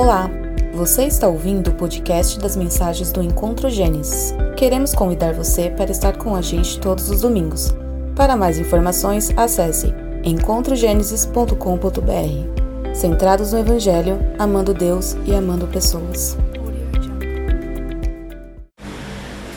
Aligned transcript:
Olá, 0.00 0.30
você 0.72 1.06
está 1.06 1.26
ouvindo 1.26 1.70
o 1.70 1.74
podcast 1.74 2.38
das 2.38 2.54
mensagens 2.54 3.10
do 3.10 3.20
Encontro 3.20 3.68
Gênesis. 3.68 4.32
Queremos 4.56 4.94
convidar 4.94 5.34
você 5.34 5.70
para 5.70 5.90
estar 5.90 6.16
com 6.16 6.36
a 6.36 6.40
gente 6.40 6.78
todos 6.78 7.10
os 7.10 7.22
domingos. 7.22 7.74
Para 8.14 8.36
mais 8.36 8.60
informações, 8.60 9.32
acesse 9.36 9.92
encontrogenesis.com.br. 10.22 12.94
Centrados 12.94 13.52
no 13.52 13.58
Evangelho, 13.58 14.20
amando 14.38 14.72
Deus 14.72 15.16
e 15.26 15.34
amando 15.34 15.66
pessoas. 15.66 16.38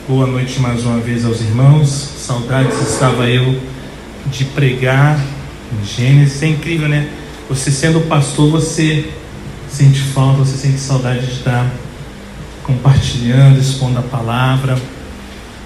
Boa 0.08 0.26
noite 0.26 0.58
mais 0.58 0.84
uma 0.84 0.98
vez 0.98 1.24
aos 1.24 1.40
irmãos. 1.40 1.88
Saudades 1.88 2.80
estava 2.80 3.30
eu 3.30 3.60
de 4.26 4.44
pregar 4.46 5.24
em 5.72 5.84
Gênesis. 5.84 6.42
É 6.42 6.48
incrível, 6.48 6.88
né? 6.88 7.08
Você 7.48 7.70
sendo 7.70 8.00
pastor, 8.08 8.50
você 8.50 9.21
sente 9.72 10.00
falta, 10.00 10.38
você 10.38 10.56
sente 10.56 10.78
saudade 10.78 11.26
de 11.26 11.32
estar 11.32 11.66
compartilhando, 12.62 13.58
expondo 13.58 13.98
a 13.98 14.02
palavra. 14.02 14.76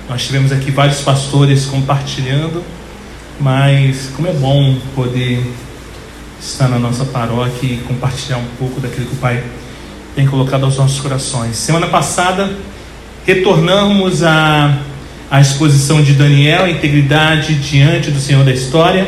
Nós 0.08 0.24
tivemos 0.24 0.52
aqui 0.52 0.70
vários 0.70 1.00
pastores 1.00 1.66
compartilhando, 1.66 2.62
mas 3.40 4.10
como 4.14 4.28
é 4.28 4.32
bom 4.32 4.76
poder 4.94 5.44
estar 6.40 6.68
na 6.68 6.78
nossa 6.78 7.04
paróquia 7.04 7.66
e 7.66 7.78
compartilhar 7.78 8.38
um 8.38 8.46
pouco 8.58 8.80
daquilo 8.80 9.06
que 9.06 9.14
o 9.14 9.18
Pai 9.18 9.42
tem 10.14 10.24
colocado 10.24 10.64
aos 10.64 10.76
nossos 10.76 11.00
corações. 11.00 11.56
Semana 11.56 11.88
passada 11.88 12.56
retornamos 13.26 14.22
à, 14.22 14.78
à 15.28 15.40
exposição 15.40 16.00
de 16.00 16.12
Daniel, 16.12 16.68
integridade 16.68 17.56
diante 17.56 18.12
do 18.12 18.20
Senhor 18.20 18.44
da 18.44 18.52
história. 18.52 19.06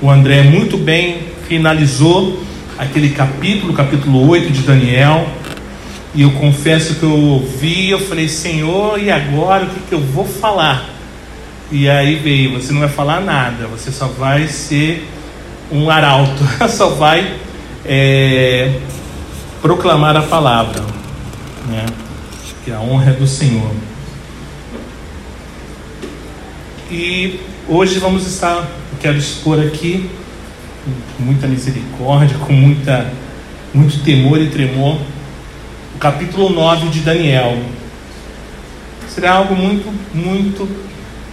O 0.00 0.10
André 0.10 0.42
muito 0.42 0.78
bem 0.78 1.18
finalizou 1.46 2.42
aquele 2.82 3.10
capítulo, 3.10 3.72
capítulo 3.72 4.28
8 4.28 4.50
de 4.50 4.62
Daniel. 4.62 5.28
E 6.14 6.22
eu 6.22 6.32
confesso 6.32 6.96
que 6.96 7.04
eu 7.04 7.12
ouvi, 7.12 7.90
eu 7.90 8.00
falei, 8.00 8.28
Senhor, 8.28 9.00
e 9.00 9.10
agora 9.10 9.64
o 9.64 9.68
que, 9.68 9.80
que 9.88 9.94
eu 9.94 10.00
vou 10.00 10.26
falar? 10.26 10.90
E 11.70 11.88
aí 11.88 12.16
veio, 12.16 12.52
você 12.52 12.72
não 12.72 12.80
vai 12.80 12.88
falar 12.88 13.20
nada, 13.20 13.66
você 13.66 13.90
só 13.90 14.08
vai 14.08 14.46
ser 14.46 15.08
um 15.70 15.88
arauto, 15.88 16.44
só 16.68 16.90
vai 16.90 17.34
é, 17.84 18.78
proclamar 19.62 20.16
a 20.16 20.22
palavra, 20.22 20.82
né? 21.68 21.86
que 22.64 22.70
a 22.70 22.78
honra 22.78 23.10
é 23.10 23.14
do 23.14 23.26
Senhor. 23.26 23.72
E 26.90 27.40
hoje 27.66 27.98
vamos 27.98 28.26
estar, 28.26 28.68
quero 29.00 29.16
expor 29.16 29.58
aqui 29.58 30.10
com 31.16 31.22
muita 31.22 31.46
misericórdia, 31.46 32.36
com 32.38 32.52
muita, 32.52 33.12
muito 33.72 34.02
temor 34.02 34.40
e 34.40 34.48
tremor, 34.48 34.98
o 35.94 35.98
capítulo 35.98 36.50
9 36.50 36.88
de 36.88 37.00
Daniel. 37.00 37.58
Será 39.08 39.32
algo 39.32 39.54
muito, 39.54 39.92
muito 40.14 40.68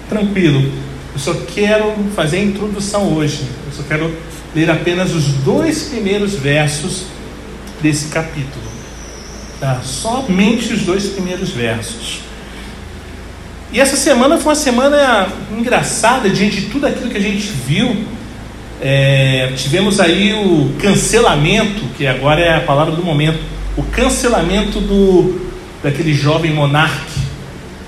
tranquilo. 0.08 0.72
Eu 1.14 1.20
só 1.20 1.34
quero 1.34 1.94
fazer 2.16 2.38
a 2.38 2.44
introdução 2.44 3.14
hoje. 3.14 3.42
Eu 3.66 3.72
só 3.72 3.84
quero 3.84 4.14
ler 4.56 4.70
apenas 4.70 5.14
os 5.14 5.26
dois 5.44 5.84
primeiros 5.84 6.34
versos 6.34 7.06
desse 7.82 8.08
capítulo. 8.10 8.70
Tá? 9.60 9.82
Somente 9.84 10.74
os 10.74 10.82
dois 10.82 11.08
primeiros 11.08 11.50
versos. 11.50 12.22
E 13.72 13.80
essa 13.80 13.96
semana 13.96 14.38
foi 14.38 14.50
uma 14.50 14.56
semana 14.56 15.28
engraçada 15.56 16.30
diante 16.30 16.62
de 16.62 16.68
tudo 16.70 16.88
aquilo 16.88 17.10
que 17.10 17.18
a 17.18 17.22
gente 17.22 17.48
viu 17.48 18.06
é, 18.82 19.52
tivemos 19.56 20.00
aí 20.00 20.34
o 20.34 20.74
cancelamento, 20.80 21.82
que 21.98 22.08
agora 22.08 22.42
é 22.42 22.56
a 22.56 22.62
palavra 22.62 22.96
do 22.96 23.04
momento, 23.04 23.40
o 23.76 23.84
cancelamento 23.84 24.80
do, 24.80 25.50
daquele 25.84 26.14
jovem 26.14 26.52
monarque. 26.54 27.20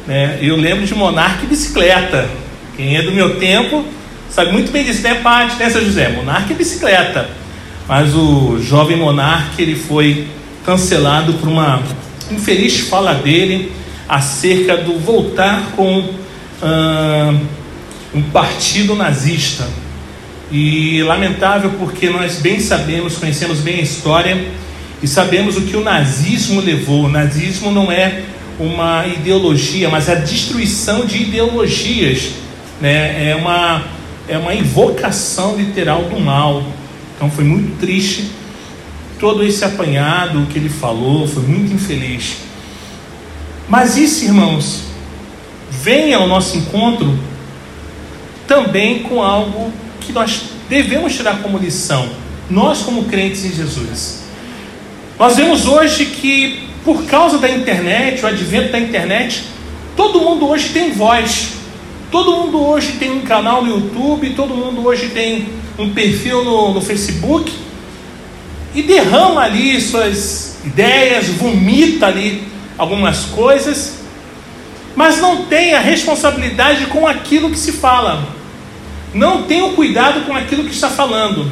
Né? 0.05 0.39
Eu 0.41 0.55
lembro 0.55 0.85
de 0.85 0.93
monarque 0.93 1.45
bicicleta. 1.45 2.27
Quem 2.75 2.97
é 2.97 3.01
do 3.01 3.11
meu 3.11 3.39
tempo 3.39 3.85
sabe 4.29 4.51
muito 4.51 4.71
bem 4.71 4.83
disso, 4.83 5.01
né, 5.01 5.15
Paty, 5.15 5.57
né, 5.57 5.69
São 5.69 5.83
José? 5.83 6.09
Monarque 6.09 6.53
bicicleta. 6.53 7.29
Mas 7.87 8.15
o 8.15 8.59
jovem 8.61 8.97
monarque 8.97 9.61
ele 9.61 9.75
foi 9.75 10.27
cancelado 10.65 11.33
por 11.33 11.49
uma 11.49 11.81
infeliz 12.29 12.79
fala 12.79 13.13
dele 13.13 13.71
acerca 14.07 14.77
do 14.77 14.99
voltar 14.99 15.71
com 15.75 16.09
ah, 16.61 17.33
um 18.13 18.21
partido 18.21 18.95
nazista. 18.95 19.67
E 20.51 21.01
lamentável 21.03 21.71
porque 21.79 22.09
nós 22.09 22.37
bem 22.37 22.59
sabemos, 22.59 23.17
conhecemos 23.17 23.59
bem 23.59 23.79
a 23.79 23.81
história 23.81 24.47
e 25.01 25.07
sabemos 25.07 25.55
o 25.55 25.61
que 25.61 25.77
o 25.77 25.81
nazismo 25.81 26.59
levou. 26.59 27.05
O 27.05 27.09
nazismo 27.09 27.71
não 27.71 27.91
é 27.91 28.23
uma 28.59 29.07
ideologia, 29.07 29.89
mas 29.89 30.09
a 30.09 30.15
destruição 30.15 31.05
de 31.05 31.23
ideologias, 31.23 32.31
né? 32.81 33.29
É 33.29 33.35
uma 33.35 33.83
é 34.27 34.37
uma 34.37 34.53
invocação 34.53 35.55
literal 35.55 36.03
do 36.03 36.19
mal. 36.19 36.63
Então 37.15 37.29
foi 37.29 37.43
muito 37.43 37.79
triste 37.79 38.31
todo 39.19 39.43
esse 39.43 39.63
apanhado 39.63 40.47
que 40.51 40.57
ele 40.57 40.69
falou, 40.69 41.27
foi 41.27 41.43
muito 41.43 41.73
infeliz. 41.73 42.37
Mas 43.69 43.95
isso, 43.95 44.25
irmãos, 44.25 44.83
vem 45.69 46.13
ao 46.13 46.27
nosso 46.27 46.57
encontro 46.57 47.17
também 48.47 49.03
com 49.03 49.21
algo 49.21 49.71
que 50.01 50.11
nós 50.11 50.41
devemos 50.67 51.15
tirar 51.15 51.41
como 51.41 51.57
lição, 51.57 52.09
nós 52.49 52.79
como 52.79 53.05
crentes 53.05 53.45
em 53.45 53.53
Jesus. 53.53 54.23
Nós 55.17 55.37
vemos 55.37 55.65
hoje 55.65 56.05
que 56.05 56.67
por 56.83 57.05
causa 57.05 57.37
da 57.37 57.49
internet, 57.49 58.23
o 58.23 58.27
advento 58.27 58.71
da 58.71 58.79
internet, 58.79 59.43
todo 59.95 60.19
mundo 60.19 60.47
hoje 60.47 60.69
tem 60.69 60.91
voz. 60.91 61.53
Todo 62.09 62.31
mundo 62.31 62.61
hoje 62.61 62.93
tem 62.93 63.11
um 63.11 63.21
canal 63.21 63.63
no 63.63 63.69
YouTube, 63.69 64.31
todo 64.31 64.53
mundo 64.53 64.85
hoje 64.85 65.09
tem 65.09 65.47
um 65.77 65.93
perfil 65.93 66.43
no, 66.43 66.73
no 66.73 66.81
Facebook 66.81 67.53
e 68.73 68.81
derrama 68.81 69.41
ali 69.41 69.79
suas 69.79 70.57
ideias, 70.65 71.27
vomita 71.27 72.07
ali 72.07 72.43
algumas 72.77 73.25
coisas, 73.25 73.99
mas 74.95 75.19
não 75.19 75.45
tem 75.45 75.73
a 75.73 75.79
responsabilidade 75.79 76.87
com 76.87 77.07
aquilo 77.07 77.49
que 77.49 77.57
se 77.57 77.71
fala 77.71 78.40
não 79.13 79.43
tenham 79.43 79.73
cuidado 79.73 80.25
com 80.25 80.35
aquilo 80.35 80.63
que 80.63 80.73
está 80.73 80.89
falando. 80.89 81.49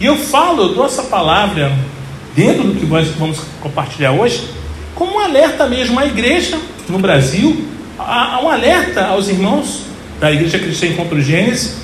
E 0.00 0.06
eu 0.06 0.16
falo, 0.16 0.62
eu 0.62 0.74
dou 0.74 0.86
essa 0.86 1.04
palavra 1.04 1.72
dentro 2.34 2.64
do 2.64 2.74
que 2.78 2.86
nós 2.86 3.08
vamos 3.08 3.38
compartilhar 3.60 4.12
hoje, 4.12 4.48
como 4.94 5.14
um 5.14 5.18
alerta 5.18 5.66
mesmo 5.68 5.98
à 5.98 6.06
igreja 6.06 6.58
no 6.88 6.98
Brasil, 6.98 7.64
a, 7.98 8.36
a 8.36 8.42
um 8.42 8.48
alerta 8.48 9.06
aos 9.06 9.28
irmãos 9.28 9.82
da 10.20 10.32
Igreja 10.32 10.58
Cristã 10.58 10.86
Encontro 10.86 11.20
Gênesis, 11.20 11.76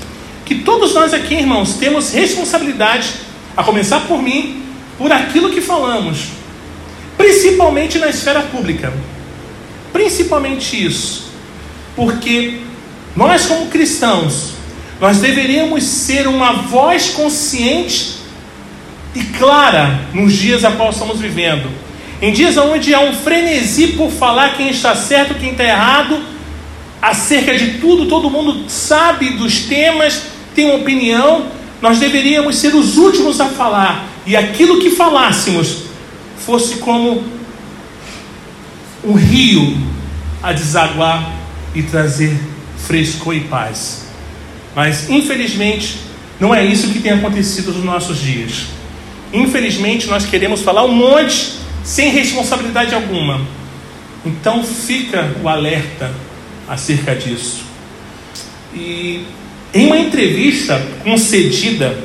que 0.44 0.56
todos 0.56 0.94
nós 0.94 1.14
aqui, 1.14 1.34
irmãos, 1.34 1.74
temos 1.74 2.12
responsabilidade, 2.12 3.08
a 3.56 3.62
começar 3.62 4.00
por 4.00 4.22
mim, 4.22 4.64
por 4.96 5.12
aquilo 5.12 5.50
que 5.50 5.60
falamos, 5.60 6.28
principalmente 7.16 7.98
na 7.98 8.08
esfera 8.08 8.40
pública. 8.42 8.92
Principalmente 9.92 10.84
isso, 10.84 11.30
porque 11.96 12.60
nós, 13.16 13.46
como 13.46 13.66
cristãos, 13.66 14.52
nós 15.00 15.18
deveríamos 15.18 15.84
ser 15.84 16.26
uma 16.26 16.52
voz 16.52 17.10
consciente 17.10 18.16
e 19.14 19.22
clara 19.24 20.00
nos 20.12 20.34
dias 20.34 20.64
a 20.64 20.72
qual 20.72 20.90
estamos 20.90 21.18
vivendo. 21.18 21.68
Em 22.22 22.32
dias 22.32 22.56
onde 22.56 22.94
há 22.94 23.00
um 23.00 23.14
frenesi 23.14 23.88
por 23.88 24.10
falar 24.10 24.56
quem 24.56 24.70
está 24.70 24.94
certo, 24.94 25.34
quem 25.34 25.52
está 25.52 25.64
errado, 25.64 26.20
acerca 27.00 27.56
de 27.56 27.78
tudo, 27.78 28.06
todo 28.06 28.30
mundo 28.30 28.68
sabe 28.68 29.30
dos 29.30 29.60
temas, 29.60 30.22
tem 30.54 30.66
uma 30.66 30.76
opinião, 30.76 31.46
nós 31.80 31.98
deveríamos 31.98 32.56
ser 32.56 32.74
os 32.74 32.98
últimos 32.98 33.40
a 33.40 33.46
falar, 33.46 34.04
e 34.26 34.36
aquilo 34.36 34.80
que 34.80 34.90
falássemos 34.90 35.84
fosse 36.44 36.76
como 36.76 37.24
um 39.02 39.14
rio 39.14 39.78
a 40.42 40.52
desaguar 40.52 41.32
e 41.74 41.82
trazer 41.82 42.38
frescor 42.90 43.36
e 43.36 43.40
paz. 43.42 44.06
Mas, 44.74 45.08
infelizmente, 45.08 46.00
não 46.40 46.52
é 46.52 46.64
isso 46.64 46.88
que 46.88 46.98
tem 46.98 47.12
acontecido 47.12 47.72
nos 47.72 47.84
nossos 47.84 48.18
dias. 48.18 48.64
Infelizmente, 49.32 50.08
nós 50.08 50.26
queremos 50.26 50.62
falar 50.62 50.84
um 50.84 50.92
monte 50.92 51.52
sem 51.84 52.10
responsabilidade 52.10 52.92
alguma. 52.92 53.40
Então, 54.26 54.64
fica 54.64 55.36
o 55.40 55.48
alerta 55.48 56.12
acerca 56.68 57.14
disso. 57.14 57.62
E 58.74 59.24
em 59.72 59.86
uma 59.86 59.98
entrevista 59.98 60.84
concedida 61.04 61.96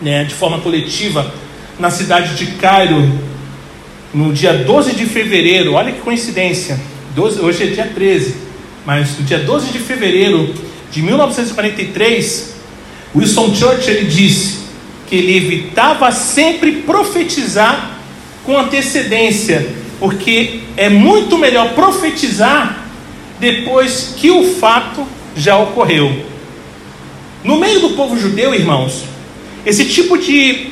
né, 0.00 0.24
de 0.24 0.32
forma 0.32 0.58
coletiva 0.60 1.34
na 1.78 1.90
cidade 1.90 2.34
de 2.34 2.52
Cairo, 2.52 3.06
no 4.14 4.32
dia 4.32 4.54
12 4.54 4.94
de 4.94 5.04
fevereiro, 5.04 5.74
olha 5.74 5.92
que 5.92 6.00
coincidência, 6.00 6.80
12, 7.14 7.40
hoje 7.40 7.64
é 7.64 7.66
dia 7.66 7.86
13 7.94 8.47
mas 8.88 9.18
no 9.18 9.24
dia 9.26 9.40
12 9.40 9.70
de 9.70 9.80
fevereiro 9.80 10.54
de 10.90 11.02
1943, 11.02 12.54
Wilson 13.14 13.54
Churchill 13.54 14.06
disse: 14.06 14.60
que 15.06 15.14
ele 15.14 15.36
evitava 15.36 16.10
sempre 16.10 16.72
profetizar 16.76 17.98
com 18.44 18.56
antecedência, 18.58 19.74
porque 20.00 20.60
é 20.74 20.88
muito 20.88 21.36
melhor 21.36 21.74
profetizar 21.74 22.86
depois 23.38 24.14
que 24.16 24.30
o 24.30 24.54
fato 24.54 25.06
já 25.36 25.58
ocorreu. 25.58 26.24
No 27.44 27.58
meio 27.58 27.80
do 27.80 27.90
povo 27.90 28.18
judeu, 28.18 28.54
irmãos, 28.54 29.04
esse 29.66 29.84
tipo 29.84 30.16
de 30.16 30.68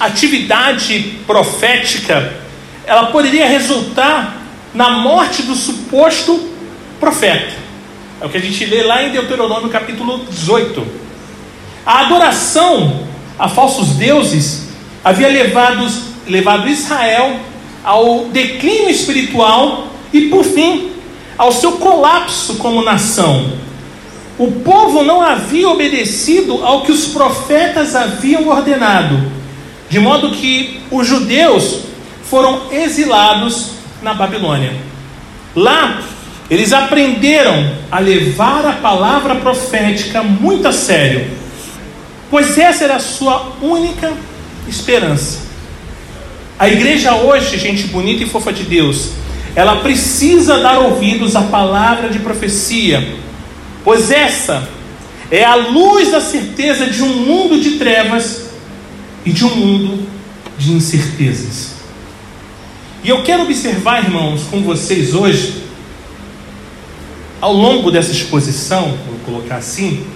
atividade 0.00 1.18
profética, 1.26 2.32
ela 2.86 3.08
poderia 3.08 3.46
resultar 3.46 4.46
na 4.72 4.92
morte 4.92 5.42
do 5.42 5.54
suposto 5.54 6.49
profeta. 7.00 7.54
É 8.20 8.26
o 8.26 8.28
que 8.28 8.36
a 8.36 8.40
gente 8.40 8.64
lê 8.66 8.82
lá 8.82 9.02
em 9.02 9.10
Deuteronômio 9.10 9.70
capítulo 9.70 10.24
18. 10.28 10.86
A 11.84 12.00
adoração 12.02 13.00
a 13.38 13.48
falsos 13.48 13.94
deuses 13.94 14.68
havia 15.02 15.28
levado, 15.28 15.88
levado 16.28 16.68
Israel 16.68 17.40
ao 17.82 18.26
declínio 18.26 18.90
espiritual 18.90 19.88
e, 20.12 20.28
por 20.28 20.44
fim, 20.44 20.92
ao 21.38 21.50
seu 21.50 21.72
colapso 21.72 22.56
como 22.56 22.82
nação. 22.82 23.50
O 24.36 24.52
povo 24.52 25.02
não 25.02 25.22
havia 25.22 25.68
obedecido 25.70 26.64
ao 26.64 26.82
que 26.82 26.92
os 26.92 27.06
profetas 27.06 27.96
haviam 27.96 28.46
ordenado, 28.48 29.18
de 29.88 29.98
modo 29.98 30.32
que 30.32 30.80
os 30.90 31.06
judeus 31.06 31.80
foram 32.24 32.70
exilados 32.70 33.70
na 34.02 34.12
Babilônia. 34.12 34.74
Lá, 35.56 36.02
eles 36.50 36.72
aprenderam 36.72 37.76
a 37.92 38.00
levar 38.00 38.66
a 38.66 38.72
palavra 38.72 39.36
profética 39.36 40.20
muito 40.20 40.66
a 40.66 40.72
sério, 40.72 41.30
pois 42.28 42.58
essa 42.58 42.82
era 42.84 42.96
a 42.96 43.00
sua 43.00 43.52
única 43.62 44.12
esperança. 44.68 45.38
A 46.58 46.68
igreja 46.68 47.14
hoje, 47.14 47.56
gente 47.56 47.86
bonita 47.86 48.24
e 48.24 48.28
fofa 48.28 48.52
de 48.52 48.64
Deus, 48.64 49.10
ela 49.54 49.76
precisa 49.76 50.58
dar 50.58 50.80
ouvidos 50.80 51.36
à 51.36 51.42
palavra 51.42 52.08
de 52.08 52.18
profecia, 52.18 53.16
pois 53.84 54.10
essa 54.10 54.68
é 55.30 55.44
a 55.44 55.54
luz 55.54 56.10
da 56.10 56.20
certeza 56.20 56.86
de 56.86 57.02
um 57.02 57.14
mundo 57.24 57.60
de 57.60 57.78
trevas 57.78 58.50
e 59.24 59.30
de 59.30 59.44
um 59.44 59.54
mundo 59.54 60.06
de 60.58 60.72
incertezas. 60.72 61.74
E 63.02 63.08
eu 63.08 63.22
quero 63.22 63.44
observar, 63.44 64.04
irmãos, 64.04 64.42
com 64.50 64.60
vocês 64.62 65.14
hoje, 65.14 65.69
ao 67.40 67.52
longo 67.52 67.90
dessa 67.90 68.12
exposição, 68.12 68.96
vou 69.06 69.18
colocar 69.24 69.56
assim, 69.56 70.06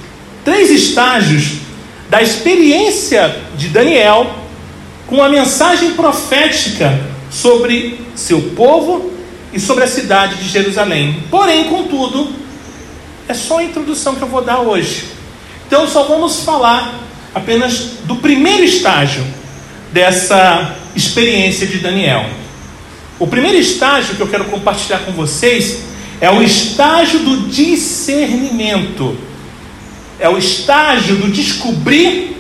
três 0.44 0.70
estágios 0.70 1.58
da 2.10 2.22
experiência 2.22 3.34
de 3.56 3.68
Daniel 3.68 4.30
com 5.06 5.22
a 5.22 5.28
mensagem 5.28 5.92
profética 5.92 7.00
sobre 7.30 8.00
seu 8.14 8.40
povo 8.54 9.10
e 9.52 9.58
sobre 9.58 9.84
a 9.84 9.86
cidade 9.86 10.36
de 10.36 10.48
Jerusalém. 10.48 11.22
Porém, 11.30 11.64
contudo, 11.64 12.28
é 13.26 13.34
só 13.34 13.58
a 13.58 13.64
introdução 13.64 14.16
que 14.16 14.22
eu 14.22 14.28
vou 14.28 14.42
dar 14.42 14.60
hoje. 14.60 15.04
Então, 15.66 15.88
só 15.88 16.04
vamos 16.04 16.40
falar 16.40 17.00
apenas 17.34 17.98
do 18.04 18.16
primeiro 18.16 18.64
estágio 18.64 19.24
dessa 19.92 20.74
experiência 20.94 21.66
de 21.66 21.78
Daniel. 21.78 22.26
O 23.18 23.26
primeiro 23.26 23.56
estágio 23.56 24.14
que 24.14 24.20
eu 24.20 24.28
quero 24.28 24.44
compartilhar 24.46 24.98
com 25.00 25.12
vocês 25.12 25.93
é 26.24 26.30
o 26.30 26.42
estágio 26.42 27.18
do 27.18 27.48
discernimento, 27.48 29.14
é 30.18 30.26
o 30.26 30.38
estágio 30.38 31.16
do 31.16 31.30
descobrir 31.30 32.34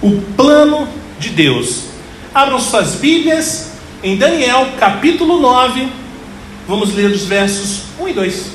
o 0.00 0.22
plano 0.36 0.86
de 1.18 1.30
Deus. 1.30 1.86
Abram 2.32 2.60
suas 2.60 2.94
Bíblias 2.94 3.72
em 4.04 4.16
Daniel 4.16 4.68
capítulo 4.78 5.40
9, 5.40 5.88
vamos 6.68 6.94
ler 6.94 7.10
os 7.10 7.24
versos 7.24 7.80
1 7.98 8.08
e 8.08 8.12
2. 8.12 8.46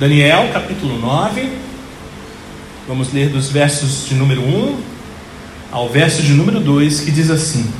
Daniel 0.00 0.50
capítulo 0.52 0.98
9, 0.98 1.48
vamos 2.88 3.12
ler 3.12 3.28
dos 3.28 3.50
versos 3.50 4.08
de 4.08 4.16
número 4.16 4.42
1 4.42 4.76
ao 5.70 5.88
verso 5.88 6.22
de 6.22 6.32
número 6.32 6.58
2, 6.58 7.02
que 7.02 7.12
diz 7.12 7.30
assim: 7.30 7.72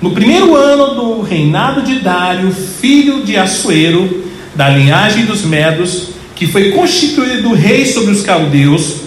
No 0.00 0.12
primeiro 0.12 0.56
ano 0.56 0.94
do 0.94 1.20
reinado 1.20 1.82
de 1.82 1.98
Dário, 1.98 2.50
filho 2.50 3.22
de 3.26 3.36
Assuero, 3.36 4.25
da 4.56 4.70
linhagem 4.70 5.26
dos 5.26 5.42
Medos, 5.42 6.08
que 6.34 6.46
foi 6.46 6.72
constituído 6.72 7.52
rei 7.52 7.84
sobre 7.84 8.12
os 8.12 8.22
caldeus, 8.22 9.02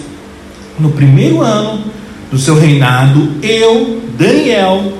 no 0.78 0.92
primeiro 0.92 1.42
ano 1.42 1.84
do 2.30 2.38
seu 2.38 2.54
reinado, 2.54 3.34
eu, 3.42 4.00
Daniel, 4.16 4.92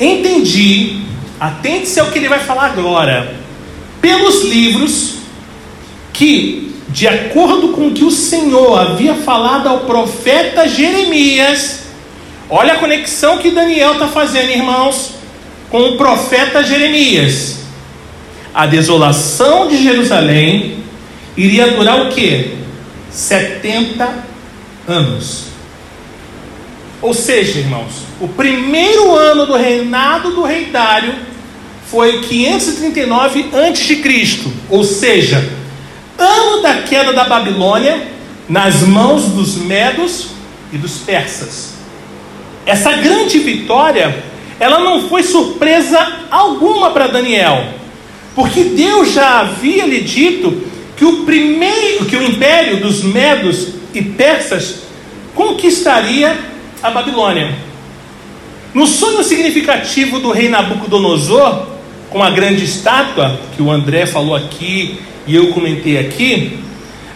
entendi, 0.00 1.00
atente-se 1.38 1.98
ao 1.98 2.06
que 2.06 2.18
ele 2.18 2.28
vai 2.28 2.38
falar 2.38 2.66
agora, 2.66 3.34
pelos 4.00 4.44
livros, 4.44 5.14
que, 6.12 6.72
de 6.88 7.08
acordo 7.08 7.68
com 7.68 7.88
o 7.88 7.92
que 7.92 8.04
o 8.04 8.10
Senhor 8.10 8.78
havia 8.78 9.14
falado 9.14 9.68
ao 9.68 9.80
profeta 9.80 10.68
Jeremias, 10.68 11.80
olha 12.48 12.74
a 12.74 12.78
conexão 12.78 13.38
que 13.38 13.50
Daniel 13.50 13.94
está 13.94 14.06
fazendo, 14.06 14.50
irmãos, 14.50 15.14
com 15.68 15.80
o 15.80 15.96
profeta 15.96 16.62
Jeremias 16.62 17.63
a 18.54 18.66
desolação 18.66 19.66
de 19.66 19.82
Jerusalém 19.82 20.84
iria 21.36 21.72
durar 21.72 22.02
o 22.02 22.10
que? 22.10 22.56
70 23.10 24.24
anos. 24.86 25.46
Ou 27.02 27.12
seja, 27.12 27.58
irmãos, 27.58 28.04
o 28.20 28.28
primeiro 28.28 29.14
ano 29.14 29.44
do 29.44 29.56
reinado 29.56 30.30
do 30.30 30.42
rei 30.42 30.66
Dário 30.66 31.14
foi 31.90 32.20
539 32.20 33.50
a.C., 33.52 34.52
ou 34.70 34.84
seja, 34.84 35.50
ano 36.16 36.62
da 36.62 36.82
queda 36.82 37.12
da 37.12 37.24
Babilônia 37.24 38.08
nas 38.48 38.82
mãos 38.82 39.24
dos 39.24 39.56
medos 39.56 40.28
e 40.72 40.78
dos 40.78 40.98
persas. 40.98 41.74
Essa 42.64 42.92
grande 42.92 43.38
vitória, 43.40 44.24
ela 44.60 44.78
não 44.78 45.08
foi 45.08 45.24
surpresa 45.24 46.20
alguma 46.30 46.90
para 46.90 47.08
Daniel 47.08 47.83
porque 48.34 48.64
Deus 48.64 49.12
já 49.12 49.40
havia 49.40 49.86
lhe 49.86 50.00
dito 50.00 50.62
que 50.96 51.04
o 51.04 51.24
primeiro, 51.24 52.04
que 52.04 52.16
o 52.16 52.22
império 52.22 52.80
dos 52.80 53.02
medos 53.02 53.68
e 53.92 54.02
persas 54.02 54.82
conquistaria 55.34 56.36
a 56.82 56.90
Babilônia. 56.90 57.54
No 58.72 58.86
sonho 58.86 59.22
significativo 59.22 60.18
do 60.18 60.32
rei 60.32 60.48
Nabucodonosor, 60.48 61.66
com 62.10 62.22
a 62.22 62.30
grande 62.30 62.64
estátua 62.64 63.38
que 63.56 63.62
o 63.62 63.70
André 63.70 64.06
falou 64.06 64.34
aqui 64.34 64.98
e 65.26 65.34
eu 65.34 65.52
comentei 65.52 65.98
aqui, 65.98 66.58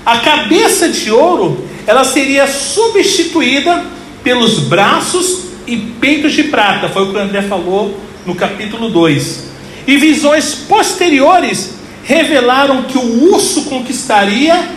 a 0.06 0.18
cabeça 0.18 0.88
de 0.88 1.10
ouro 1.10 1.68
ela 1.86 2.04
seria 2.04 2.46
substituída 2.46 3.84
pelos 4.22 4.60
braços 4.60 5.48
e 5.66 5.76
peitos 5.76 6.32
de 6.32 6.44
prata. 6.44 6.88
Foi 6.88 7.02
o 7.02 7.10
que 7.10 7.16
o 7.16 7.20
André 7.20 7.42
falou 7.42 7.98
no 8.24 8.34
capítulo 8.34 8.88
2 8.88 9.47
e 9.88 9.96
visões 9.96 10.54
posteriores 10.54 11.76
revelaram 12.04 12.82
que 12.82 12.98
o 12.98 13.32
urso 13.32 13.64
conquistaria 13.64 14.68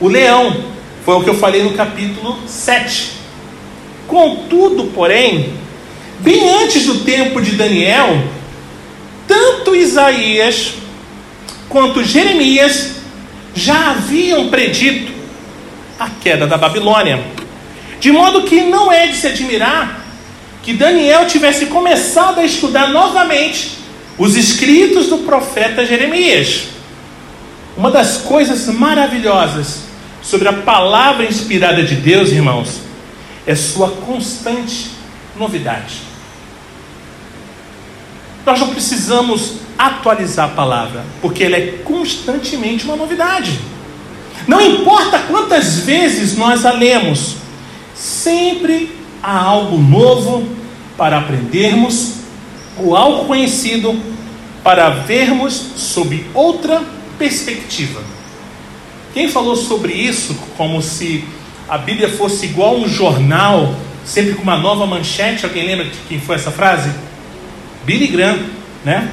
o 0.00 0.08
leão. 0.08 0.64
Foi 1.04 1.14
o 1.16 1.22
que 1.22 1.28
eu 1.28 1.34
falei 1.34 1.62
no 1.62 1.74
capítulo 1.74 2.38
7. 2.46 3.12
Contudo, 4.08 4.84
porém, 4.94 5.52
bem 6.20 6.48
antes 6.48 6.86
do 6.86 7.00
tempo 7.00 7.42
de 7.42 7.50
Daniel, 7.50 8.18
tanto 9.28 9.76
Isaías 9.76 10.72
quanto 11.68 12.02
Jeremias 12.02 12.92
já 13.54 13.90
haviam 13.90 14.48
predito 14.48 15.12
a 16.00 16.08
queda 16.08 16.46
da 16.46 16.56
Babilônia. 16.56 17.22
De 18.00 18.10
modo 18.10 18.44
que 18.44 18.62
não 18.62 18.90
é 18.90 19.06
de 19.06 19.16
se 19.16 19.26
admirar 19.26 20.02
que 20.62 20.72
Daniel 20.72 21.26
tivesse 21.26 21.66
começado 21.66 22.38
a 22.38 22.44
estudar 22.44 22.88
novamente 22.88 23.84
os 24.18 24.36
escritos 24.36 25.08
do 25.08 25.18
profeta 25.18 25.84
Jeremias. 25.84 26.68
Uma 27.76 27.90
das 27.90 28.18
coisas 28.18 28.66
maravilhosas 28.68 29.80
sobre 30.22 30.48
a 30.48 30.52
palavra 30.52 31.26
inspirada 31.26 31.82
de 31.82 31.94
Deus, 31.96 32.30
irmãos, 32.30 32.80
é 33.46 33.54
sua 33.54 33.90
constante 33.90 34.90
novidade. 35.36 36.00
Nós 38.44 38.58
não 38.58 38.68
precisamos 38.68 39.56
atualizar 39.78 40.46
a 40.46 40.54
palavra, 40.54 41.04
porque 41.20 41.44
ela 41.44 41.56
é 41.56 41.82
constantemente 41.84 42.84
uma 42.84 42.96
novidade. 42.96 43.60
Não 44.48 44.60
importa 44.60 45.18
quantas 45.28 45.80
vezes 45.80 46.36
nós 46.36 46.64
a 46.64 46.72
lemos, 46.72 47.36
sempre 47.94 48.96
há 49.22 49.36
algo 49.36 49.76
novo 49.76 50.48
para 50.96 51.18
aprendermos 51.18 52.15
o 52.78 52.94
algo 52.94 53.26
conhecido 53.26 53.98
para 54.62 54.90
vermos 54.90 55.52
sob 55.76 56.24
outra 56.34 56.82
perspectiva. 57.18 58.00
Quem 59.14 59.28
falou 59.28 59.56
sobre 59.56 59.92
isso 59.92 60.36
como 60.56 60.82
se 60.82 61.24
a 61.68 61.78
Bíblia 61.78 62.08
fosse 62.08 62.46
igual 62.46 62.76
um 62.76 62.88
jornal 62.88 63.74
sempre 64.04 64.34
com 64.34 64.42
uma 64.42 64.56
nova 64.56 64.86
manchete. 64.86 65.44
Alguém 65.44 65.66
lembra 65.66 65.86
de 65.86 65.98
quem 66.08 66.20
foi 66.20 66.36
essa 66.36 66.50
frase? 66.50 66.90
Billy 67.84 68.06
Graham, 68.06 68.38
né? 68.84 69.10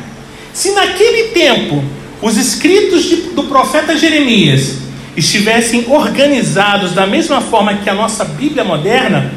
Se 0.53 0.72
naquele 0.72 1.29
tempo 1.29 1.84
os 2.22 2.38
escritos 2.38 3.03
de, 3.03 3.15
do 3.32 3.43
profeta 3.43 3.98
Jeremias 3.98 4.77
estivessem 5.17 5.86
organizados 5.89 6.93
da 6.93 7.05
mesma 7.05 7.41
forma 7.41 7.75
que 7.75 7.89
a 7.89 7.93
nossa 7.93 8.24
Bíblia 8.24 8.63
moderna, 8.63 9.34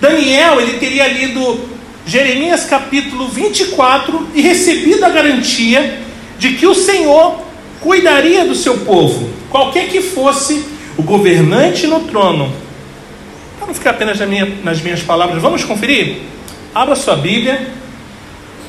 Daniel 0.00 0.60
ele 0.60 0.78
teria 0.78 1.08
lido 1.08 1.60
Jeremias 2.06 2.64
capítulo 2.64 3.28
24 3.28 4.30
e 4.34 4.40
recebido 4.40 5.04
a 5.04 5.10
garantia 5.10 6.00
de 6.38 6.54
que 6.54 6.66
o 6.66 6.74
Senhor 6.74 7.40
cuidaria 7.80 8.44
do 8.44 8.54
seu 8.54 8.78
povo, 8.78 9.30
qualquer 9.50 9.88
que 9.88 10.00
fosse 10.00 10.64
o 10.96 11.02
governante 11.02 11.86
no 11.86 12.00
trono. 12.00 12.52
Para 13.58 13.68
não 13.68 13.74
ficar 13.74 13.90
apenas 13.90 14.18
nas 14.62 14.80
minhas 14.80 15.02
palavras, 15.02 15.40
vamos 15.40 15.64
conferir? 15.64 16.22
Abra 16.74 16.96
sua 16.96 17.16
Bíblia 17.16 17.68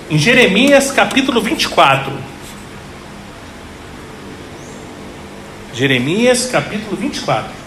em 0.09 0.17
Jeremias 0.17 0.91
capítulo 0.91 1.41
24. 1.41 2.11
Jeremias 5.73 6.47
capítulo 6.47 6.97
24. 6.97 7.60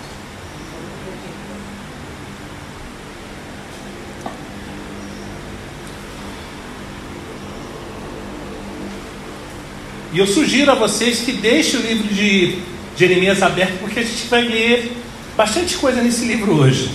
E 10.14 10.18
eu 10.21 10.28
sugiro 10.28 10.71
a 10.71 10.76
vocês 10.76 11.23
que 11.23 11.33
deixem 11.33 11.80
o 11.80 11.83
livro 11.83 12.14
de 12.14 12.59
Jeremias 12.97 13.42
aberto, 13.42 13.80
porque 13.80 13.99
a 13.99 14.02
gente 14.04 14.28
vai 14.28 14.42
ler 14.42 14.97
bastante 15.37 15.76
coisa 15.76 16.00
nesse 16.00 16.25
livro 16.25 16.54
hoje. 16.54 16.88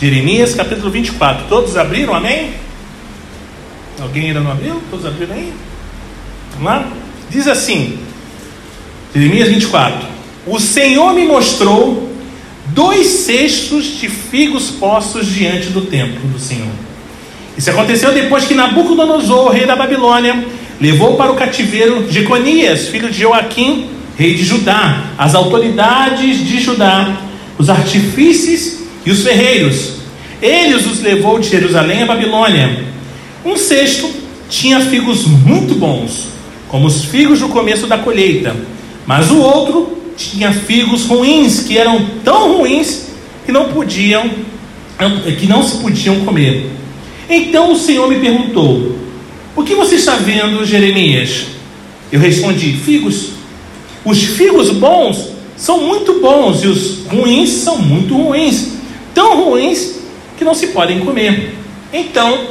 Jeremias 0.00 0.54
capítulo 0.54 0.90
24. 0.90 1.48
Todos 1.50 1.76
abriram, 1.76 2.14
amém? 2.14 2.54
Alguém 4.00 4.28
ainda 4.28 4.40
não 4.40 4.52
abriu? 4.52 4.80
Todos 4.90 5.04
abriram 5.04 5.34
aí? 5.34 5.52
Vamos 6.52 6.64
lá? 6.64 6.90
Diz 7.28 7.46
assim, 7.46 7.98
Jeremias 9.14 9.50
24: 9.50 10.08
O 10.46 10.58
Senhor 10.58 11.12
me 11.12 11.26
mostrou 11.26 12.10
dois 12.68 13.06
cestos 13.06 13.98
de 14.00 14.08
figos 14.08 14.70
postos 14.70 15.26
diante 15.26 15.68
do 15.68 15.82
templo 15.82 16.26
do 16.28 16.38
Senhor. 16.38 16.72
Isso 17.54 17.68
aconteceu 17.68 18.14
depois 18.14 18.46
que 18.46 18.54
Nabucodonosor, 18.54 19.50
rei 19.50 19.66
da 19.66 19.76
Babilônia, 19.76 20.42
levou 20.80 21.16
para 21.16 21.30
o 21.30 21.36
cativeiro 21.36 22.10
Jeconias, 22.10 22.88
filho 22.88 23.10
de 23.10 23.20
Joaquim, 23.20 23.88
rei 24.16 24.34
de 24.34 24.44
Judá, 24.44 25.04
as 25.18 25.34
autoridades 25.34 26.46
de 26.46 26.60
Judá, 26.60 27.20
os 27.58 27.68
artífices 27.68 28.80
e 29.04 29.10
os 29.10 29.22
ferreiros. 29.22 30.00
Ele 30.40 30.74
os 30.74 31.00
levou 31.00 31.38
de 31.38 31.48
Jerusalém 31.48 32.02
a 32.02 32.06
Babilônia 32.06 32.90
um 33.44 33.56
cesto 33.56 34.10
tinha 34.50 34.80
figos 34.80 35.24
muito 35.24 35.74
bons, 35.74 36.28
como 36.68 36.86
os 36.86 37.04
figos 37.04 37.40
no 37.40 37.48
começo 37.48 37.86
da 37.86 37.96
colheita, 37.96 38.54
mas 39.06 39.30
o 39.30 39.38
outro 39.38 39.98
tinha 40.16 40.52
figos 40.52 41.06
ruins, 41.06 41.60
que 41.60 41.78
eram 41.78 42.04
tão 42.22 42.58
ruins 42.58 43.06
que 43.46 43.52
não 43.52 43.70
podiam, 43.70 44.30
que 45.38 45.46
não 45.46 45.62
se 45.62 45.78
podiam 45.78 46.20
comer. 46.20 46.70
Então 47.30 47.72
o 47.72 47.76
Senhor 47.76 48.08
me 48.08 48.18
perguntou: 48.18 48.98
O 49.54 49.64
que 49.64 49.74
você 49.74 49.96
está 49.96 50.16
vendo, 50.16 50.64
Jeremias? 50.64 51.46
Eu 52.12 52.20
respondi: 52.20 52.72
Figos. 52.72 53.30
Os 54.04 54.22
figos 54.22 54.70
bons 54.70 55.30
são 55.56 55.86
muito 55.86 56.20
bons 56.20 56.64
e 56.64 56.68
os 56.68 57.06
ruins 57.06 57.50
são 57.50 57.76
muito 57.76 58.16
ruins, 58.16 58.78
tão 59.14 59.44
ruins 59.44 60.00
que 60.38 60.44
não 60.44 60.54
se 60.54 60.68
podem 60.68 61.00
comer. 61.00 61.54
Então 61.92 62.46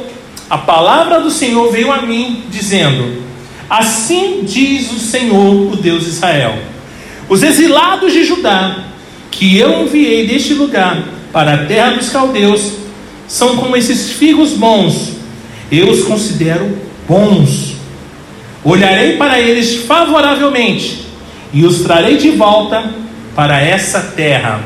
a 0.48 0.58
palavra 0.58 1.20
do 1.20 1.30
Senhor 1.30 1.72
veio 1.72 1.90
a 1.90 2.02
mim, 2.02 2.44
dizendo: 2.50 3.22
Assim 3.68 4.42
diz 4.44 4.92
o 4.92 4.98
Senhor, 4.98 5.72
o 5.72 5.76
Deus 5.76 6.04
de 6.04 6.10
Israel: 6.10 6.56
Os 7.28 7.42
exilados 7.42 8.12
de 8.12 8.24
Judá, 8.24 8.84
que 9.30 9.56
eu 9.58 9.82
enviei 9.82 10.26
deste 10.26 10.54
lugar 10.54 11.02
para 11.32 11.54
a 11.54 11.66
terra 11.66 11.92
dos 11.92 12.10
caldeus, 12.10 12.72
são 13.26 13.56
como 13.56 13.76
esses 13.76 14.10
figos 14.10 14.50
bons, 14.50 15.12
eu 15.70 15.88
os 15.88 16.04
considero 16.04 16.89
bons. 17.10 17.74
Olharei 18.62 19.16
para 19.16 19.40
eles 19.40 19.84
favoravelmente 19.84 21.06
e 21.52 21.64
os 21.64 21.80
trarei 21.80 22.16
de 22.16 22.30
volta 22.30 22.84
para 23.34 23.60
essa 23.60 24.00
terra. 24.00 24.60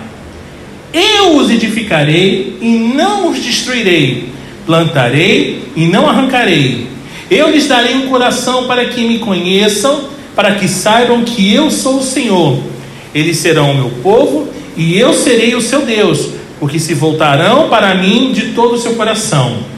Eu 0.92 1.36
os 1.36 1.50
edificarei 1.50 2.58
e 2.60 2.68
não 2.94 3.30
os 3.30 3.42
destruirei 3.42 4.34
plantarei 4.66 5.68
e 5.76 5.86
não 5.86 6.08
arrancarei. 6.08 6.86
Eu 7.30 7.50
lhes 7.50 7.66
darei 7.66 7.94
um 7.94 8.08
coração 8.08 8.66
para 8.66 8.84
que 8.86 9.06
me 9.06 9.18
conheçam, 9.18 10.08
para 10.34 10.54
que 10.54 10.68
saibam 10.68 11.24
que 11.24 11.52
eu 11.52 11.70
sou 11.70 11.98
o 11.98 12.02
Senhor. 12.02 12.58
Eles 13.14 13.38
serão 13.38 13.70
o 13.70 13.74
meu 13.74 13.90
povo 14.02 14.48
e 14.76 14.98
eu 14.98 15.12
serei 15.12 15.54
o 15.54 15.60
seu 15.60 15.82
Deus, 15.82 16.30
porque 16.58 16.78
se 16.78 16.94
voltarão 16.94 17.68
para 17.68 17.94
mim 17.94 18.32
de 18.32 18.52
todo 18.52 18.74
o 18.74 18.78
seu 18.78 18.94
coração. 18.94 19.73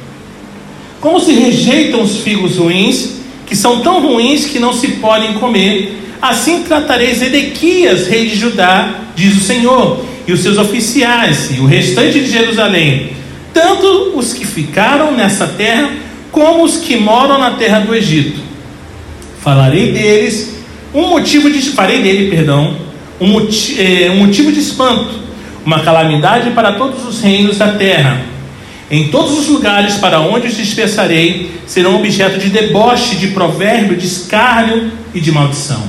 Como 1.06 1.20
se 1.20 1.34
rejeitam 1.34 2.02
os 2.02 2.16
figos 2.18 2.56
ruins, 2.56 3.20
que 3.46 3.54
são 3.54 3.78
tão 3.80 4.04
ruins 4.04 4.46
que 4.46 4.58
não 4.58 4.72
se 4.72 4.88
podem 4.88 5.34
comer, 5.34 6.02
assim 6.20 6.64
tratarei 6.64 7.14
Zedequias, 7.14 8.08
rei 8.08 8.28
de 8.28 8.34
Judá, 8.34 9.02
diz 9.14 9.36
o 9.36 9.40
Senhor, 9.40 10.04
e 10.26 10.32
os 10.32 10.40
seus 10.40 10.58
oficiais, 10.58 11.56
e 11.56 11.60
o 11.60 11.64
restante 11.64 12.18
de 12.18 12.28
Jerusalém 12.28 13.10
tanto 13.54 14.14
os 14.16 14.34
que 14.34 14.44
ficaram 14.44 15.12
nessa 15.12 15.46
terra, 15.46 15.90
como 16.32 16.64
os 16.64 16.78
que 16.78 16.96
moram 16.96 17.38
na 17.38 17.52
terra 17.52 17.78
do 17.78 17.94
Egito. 17.94 18.40
Falarei 19.40 19.92
deles 19.92 20.56
um 20.92 21.06
motivo 21.06 21.48
de 21.48 21.60
farei 21.70 22.02
dele, 22.02 22.28
perdão, 22.28 22.76
um, 23.20 23.38
é, 23.78 24.10
um 24.10 24.26
motivo 24.26 24.50
de 24.50 24.58
espanto, 24.58 25.20
uma 25.64 25.84
calamidade 25.84 26.50
para 26.50 26.72
todos 26.72 27.06
os 27.06 27.22
reinos 27.22 27.58
da 27.58 27.68
terra. 27.68 28.34
Em 28.90 29.08
todos 29.08 29.38
os 29.38 29.48
lugares 29.48 29.94
para 29.94 30.20
onde 30.20 30.46
os 30.46 30.56
dispersarei, 30.56 31.50
serão 31.66 31.96
objeto 31.96 32.38
de 32.38 32.48
deboche, 32.48 33.16
de 33.16 33.28
provérbio, 33.28 33.96
de 33.96 34.06
escárnio 34.06 34.92
e 35.12 35.20
de 35.20 35.32
maldição. 35.32 35.82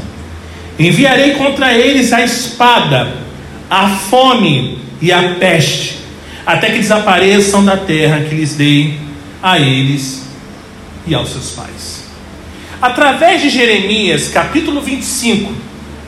Enviarei 0.80 1.32
contra 1.36 1.74
eles 1.74 2.12
a 2.14 2.24
espada, 2.24 3.14
a 3.70 3.88
fome 3.90 4.80
e 5.02 5.12
a 5.12 5.36
peste 5.36 5.98
até 6.48 6.70
que 6.70 6.80
desapareçam 6.80 7.66
da 7.66 7.76
terra 7.76 8.22
que 8.22 8.34
lhes 8.34 8.54
dei 8.54 8.98
a 9.44 9.60
eles 9.60 10.24
e 11.06 11.14
aos 11.14 11.30
seus 11.30 11.50
pais. 11.52 12.06
Através 12.82 13.42
de 13.42 13.50
Jeremias, 13.50 14.30
capítulo 14.30 14.80
25, 14.80 15.52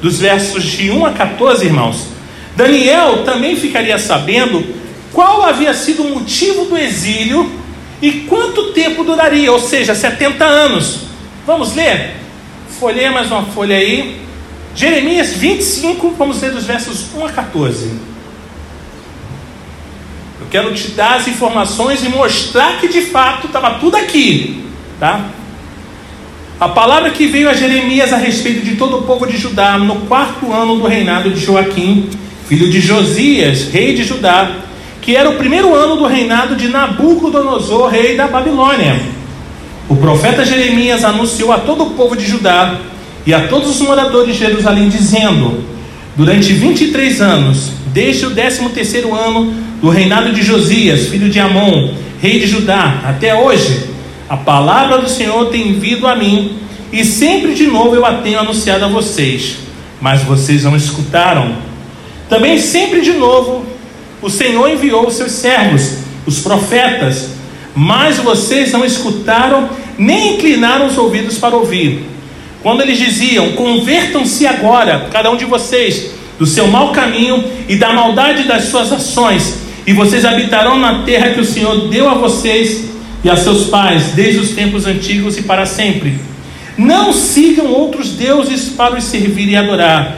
dos 0.02 0.18
versos 0.18 0.64
de 0.64 0.92
1 0.92 1.06
a 1.06 1.12
14, 1.12 1.66
irmãos, 1.66 2.08
Daniel 2.56 3.24
também 3.26 3.58
ficaria 3.58 4.00
sabendo 4.00 4.66
qual 5.14 5.44
havia 5.44 5.74
sido 5.74 6.04
o 6.04 6.10
motivo 6.10 6.66
do 6.66 6.78
exílio 6.78 7.52
e 8.02 8.12
quanto 8.28 8.74
tempo 8.74 9.04
duraria, 9.04 9.52
ou 9.52 9.60
seja, 9.60 9.94
70 9.94 10.46
anos. 10.46 11.02
Vamos 11.46 11.76
ler? 11.76 12.16
Folheia 12.80 13.12
mais 13.12 13.32
uma 13.32 13.44
folha 13.44 13.76
aí. 13.76 14.22
Jeremias 14.76 15.34
25, 15.34 16.16
vamos 16.18 16.42
ler 16.42 16.52
dos 16.52 16.66
versos 16.66 17.14
1 17.14 17.26
a 17.26 17.32
14 17.32 18.10
quero 20.50 20.74
te 20.74 20.90
dar 20.90 21.18
as 21.18 21.28
informações 21.28 22.04
e 22.04 22.10
mostrar 22.10 22.80
que 22.80 22.88
de 22.88 23.02
fato 23.02 23.48
estava 23.48 23.76
tudo 23.76 23.96
aqui, 23.96 24.64
tá? 25.00 25.26
A 26.60 26.68
palavra 26.68 27.12
que 27.12 27.28
veio 27.28 27.50
a 27.50 27.54
Jeremias 27.54 28.12
a 28.12 28.18
respeito 28.18 28.66
de 28.66 28.76
todo 28.76 28.98
o 28.98 29.02
povo 29.04 29.26
de 29.26 29.38
Judá 29.38 29.78
no 29.78 30.02
quarto 30.08 30.52
ano 30.52 30.78
do 30.78 30.88
reinado 30.88 31.30
de 31.30 31.40
Joaquim, 31.40 32.10
filho 32.48 32.70
de 32.70 32.82
Josias, 32.82 33.70
rei 33.72 33.94
de 33.94 34.04
Judá, 34.04 34.52
que 35.02 35.16
era 35.16 35.30
o 35.30 35.36
primeiro 35.36 35.74
ano 35.74 35.96
do 35.96 36.06
reinado 36.06 36.56
de 36.56 36.68
Nabucodonosor, 36.68 37.90
rei 37.90 38.16
da 38.16 38.28
Babilônia. 38.28 39.00
O 39.88 39.96
profeta 39.96 40.46
Jeremias 40.46 41.04
anunciou 41.04 41.52
a 41.52 41.58
todo 41.58 41.84
o 41.84 41.90
povo 41.92 42.16
de 42.16 42.26
Judá 42.26 42.80
e 43.26 43.34
a 43.34 43.48
todos 43.48 43.70
os 43.70 43.82
moradores 43.82 44.34
de 44.34 44.40
Jerusalém, 44.40 44.90
dizendo: 44.90 45.64
Durante 46.16 46.54
23 46.54 47.22
anos, 47.22 47.72
desde 47.94 48.26
o 48.26 48.32
13 48.32 48.70
terceiro 48.70 49.16
ano 49.16 49.54
do 49.82 49.90
reinado 49.90 50.32
de 50.32 50.44
Josias, 50.44 51.08
filho 51.08 51.30
de 51.30 51.40
Amon, 51.40 51.94
rei 52.22 52.40
de 52.40 52.48
Judá, 52.48 53.02
até 53.06 53.34
hoje, 53.34 53.90
a 54.28 54.38
palavra 54.38 55.00
do 55.00 55.10
Senhor 55.10 55.46
tem 55.46 55.80
vindo 55.80 56.06
a 56.06 56.16
mim, 56.16 56.58
e 56.92 57.04
sempre 57.04 57.54
de 57.54 57.66
novo 57.66 57.96
eu 57.96 58.06
a 58.06 58.16
tenho 58.16 58.40
anunciado 58.40 58.86
a 58.86 58.88
vocês, 58.88 59.58
mas 60.02 60.22
vocês 60.24 60.64
não 60.64 60.76
escutaram. 60.76 61.56
Também 62.30 62.60
sempre 62.60 63.02
de 63.02 63.14
novo 63.14 63.66
o 64.22 64.30
Senhor 64.30 64.70
enviou 64.70 65.08
os 65.08 65.16
seus 65.16 65.32
servos, 65.32 66.00
os 66.26 66.40
profetas, 66.40 67.30
mas 67.76 68.18
vocês 68.18 68.72
não 68.72 68.84
escutaram 68.84 69.70
nem 70.00 70.36
inclinaram 70.36 70.88
os 70.88 70.98
ouvidos 70.98 71.38
para 71.38 71.56
ouvir. 71.56 72.06
Quando 72.64 72.82
eles 72.82 72.98
diziam: 72.98 73.52
Convertam-se 73.52 74.48
agora, 74.48 75.08
cada 75.12 75.30
um 75.30 75.36
de 75.36 75.46
vocês, 75.46 76.12
do 76.40 76.46
seu 76.46 76.68
mau 76.68 76.92
caminho 76.94 77.44
e 77.68 77.76
da 77.76 77.94
maldade 77.94 78.44
das 78.44 78.66
suas 78.66 78.92
ações, 78.92 79.60
e 79.86 79.94
vocês 79.94 80.26
habitarão 80.26 80.80
na 80.80 81.04
terra 81.04 81.34
que 81.34 81.42
o 81.42 81.46
Senhor 81.46 81.90
deu 81.90 82.10
a 82.10 82.16
vocês 82.16 82.86
e 83.24 83.30
a 83.30 83.36
seus 83.36 83.66
pais, 83.66 84.12
desde 84.16 84.40
os 84.40 84.52
tempos 84.52 84.88
antigos 84.88 85.38
e 85.38 85.44
para 85.44 85.66
sempre. 85.66 86.18
Não 86.78 87.12
sigam 87.12 87.68
outros 87.68 88.12
deuses 88.12 88.70
para 88.70 88.96
os 88.96 89.04
servir 89.04 89.50
e 89.50 89.56
adorar, 89.58 90.18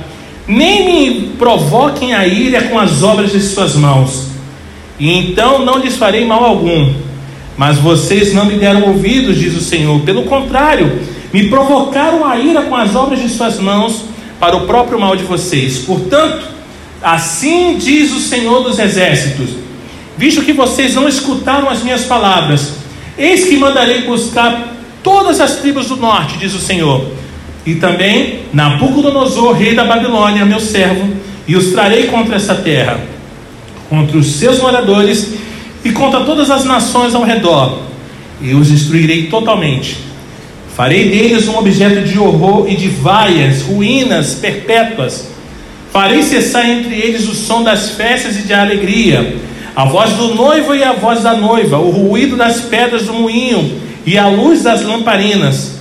nem 0.51 0.86
me 0.86 1.22
provoquem 1.38 2.13
a 2.13 2.27
ira 2.27 2.63
com 2.63 2.77
as 2.77 3.01
obras 3.01 3.31
de 3.31 3.39
suas 3.39 3.74
mãos, 3.75 4.27
e 5.00 5.10
então 5.10 5.63
não 5.65 5.77
lhes 5.77 5.96
farei 5.96 6.25
mal 6.25 6.43
algum. 6.43 6.93
Mas 7.58 7.77
vocês 7.77 8.34
não 8.34 8.46
me 8.46 8.55
deram 8.55 8.89
ouvidos, 8.89 9.39
diz 9.39 9.55
o 9.55 9.62
Senhor, 9.62 10.01
pelo 10.01 10.24
contrário, 10.24 11.00
me 11.31 11.48
provocaram 11.50 12.25
a 12.25 12.38
ira 12.38 12.63
com 12.63 12.75
as 12.75 12.96
obras 12.96 13.22
de 13.22 13.29
suas 13.29 13.60
mãos 13.60 14.03
para 14.39 14.58
o 14.58 14.67
próprio 14.67 15.00
mal 15.00 15.15
de 15.15 15.24
vocês. 15.24 15.79
Portanto, 15.79 16.46
assim 17.01 17.77
diz 17.77 18.12
o 18.12 18.20
Senhor 18.20 18.62
dos 18.62 18.77
Exércitos: 18.77 19.51
visto 20.17 20.43
que 20.43 20.51
vocês 20.51 20.96
não 20.96 21.08
escutaram 21.08 21.70
as 21.70 21.81
minhas 21.81 22.03
palavras, 22.03 22.74
eis 23.17 23.46
que 23.46 23.55
mandarei 23.55 24.01
buscar 24.01 24.75
todas 25.01 25.39
as 25.39 25.58
tribos 25.58 25.88
do 25.88 25.96
norte, 25.96 26.38
diz 26.38 26.53
o 26.53 26.60
Senhor, 26.60 27.05
e 27.65 27.75
também 27.75 28.41
Nabucodonosor, 28.53 29.53
rei 29.53 29.75
da 29.75 29.86
Babilônia, 29.86 30.46
meu 30.46 30.60
servo, 30.60 31.13
e 31.48 31.56
os 31.56 31.72
trarei 31.72 32.08
contra 32.08 32.36
essa 32.36 32.56
terra, 32.56 33.00
contra 33.89 34.18
os 34.18 34.34
seus 34.34 34.60
moradores 34.60 35.34
e 35.84 35.91
contra 35.91 36.22
todas 36.22 36.50
as 36.50 36.63
nações 36.65 37.13
ao 37.13 37.24
redor, 37.24 37.84
e 38.41 38.53
os 38.53 38.70
destruirei 38.70 39.27
totalmente 39.27 40.12
Farei 40.75 41.10
deles 41.10 41.48
um 41.48 41.58
objeto 41.58 42.01
de 42.01 42.18
horror 42.18 42.65
e 42.70 42.75
de 42.75 42.88
vaias, 42.88 43.62
ruínas 43.62 44.36
perpétuas. 44.36 45.27
Farei 45.91 46.24
cessar 46.24 46.68
entre 46.68 46.96
eles 46.96 47.27
o 47.27 47.36
som 47.36 47.62
das 47.62 47.91
festas 47.91 48.39
e 48.39 48.44
de 48.44 48.53
alegria, 48.53 49.36
a 49.75 49.84
voz 49.86 50.13
do 50.13 50.34
noivo 50.34 50.74
e 50.74 50.84
a 50.84 50.94
voz 50.94 51.22
da 51.22 51.34
noiva, 51.34 51.77
o 51.77 51.91
ruído 51.91 52.38
das 52.38 52.62
pedras 52.62 53.06
do 53.06 53.13
moinho 53.13 53.80
e 54.06 54.18
a 54.18 54.30
luz 54.30 54.63
das 54.63 54.82
lamparinas. 54.82 55.81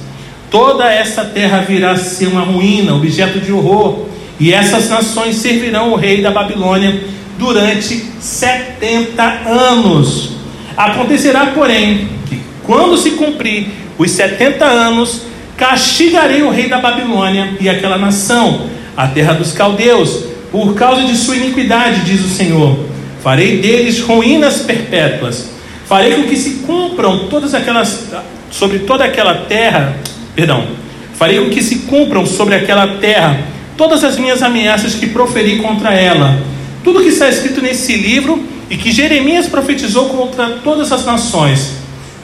Toda 0.51 0.93
essa 0.93 1.25
terra 1.25 1.59
virá 1.59 1.93
a 1.93 1.97
ser 1.97 2.27
uma 2.27 2.41
ruína, 2.41 2.95
objeto 2.95 3.39
de 3.39 3.53
horror, 3.53 4.07
e 4.39 4.53
essas 4.53 4.89
nações 4.89 5.37
servirão 5.37 5.93
o 5.93 5.97
rei 5.97 6.23
da 6.23 6.31
Babilônia 6.31 7.01
durante 7.39 8.05
70 8.21 9.23
anos. 9.49 10.33
Acontecerá, 10.77 11.47
porém, 11.47 12.09
que 12.29 12.41
quando 12.65 12.99
se 12.99 13.13
cumprir 13.13 13.69
os 13.97 14.11
70 14.11 14.65
anos, 14.65 15.23
castigarei 15.57 16.43
o 16.43 16.51
rei 16.51 16.69
da 16.69 16.79
Babilônia 16.79 17.55
e 17.61 17.69
aquela 17.69 17.97
nação, 17.97 18.67
a 18.97 19.07
terra 19.07 19.35
dos 19.35 19.53
caldeus, 19.53 20.25
por 20.51 20.75
causa 20.75 21.03
de 21.03 21.17
sua 21.17 21.37
iniquidade, 21.37 22.01
diz 22.01 22.25
o 22.25 22.29
Senhor. 22.29 22.77
Farei 23.23 23.59
deles 23.59 24.01
ruínas 24.01 24.63
perpétuas. 24.63 25.51
Farei 25.87 26.15
com 26.15 26.25
que 26.25 26.37
se 26.37 26.63
cumpram 26.67 27.29
todas 27.29 27.55
aquelas 27.55 28.09
sobre 28.51 28.81
toda 28.81 29.05
aquela 29.05 29.35
terra, 29.35 29.97
perdão. 30.41 30.67
Farei 31.15 31.39
com 31.39 31.51
que 31.51 31.63
se 31.63 31.81
cumpram 31.81 32.25
sobre 32.25 32.55
aquela 32.55 32.97
terra 32.99 33.41
todas 33.77 34.05
as 34.05 34.19
minhas 34.19 34.43
ameaças 34.43 34.95
que 34.95 35.07
proferi 35.07 35.59
contra 35.59 35.93
ela. 35.93 36.43
Tudo 36.83 37.03
que 37.03 37.09
está 37.09 37.29
escrito 37.29 37.61
nesse 37.61 37.95
livro 37.95 38.43
e 38.71 38.77
que 38.77 38.91
Jeremias 38.91 39.47
profetizou 39.47 40.11
contra 40.11 40.59
todas 40.65 40.93
as 40.93 41.05
nações 41.05 41.81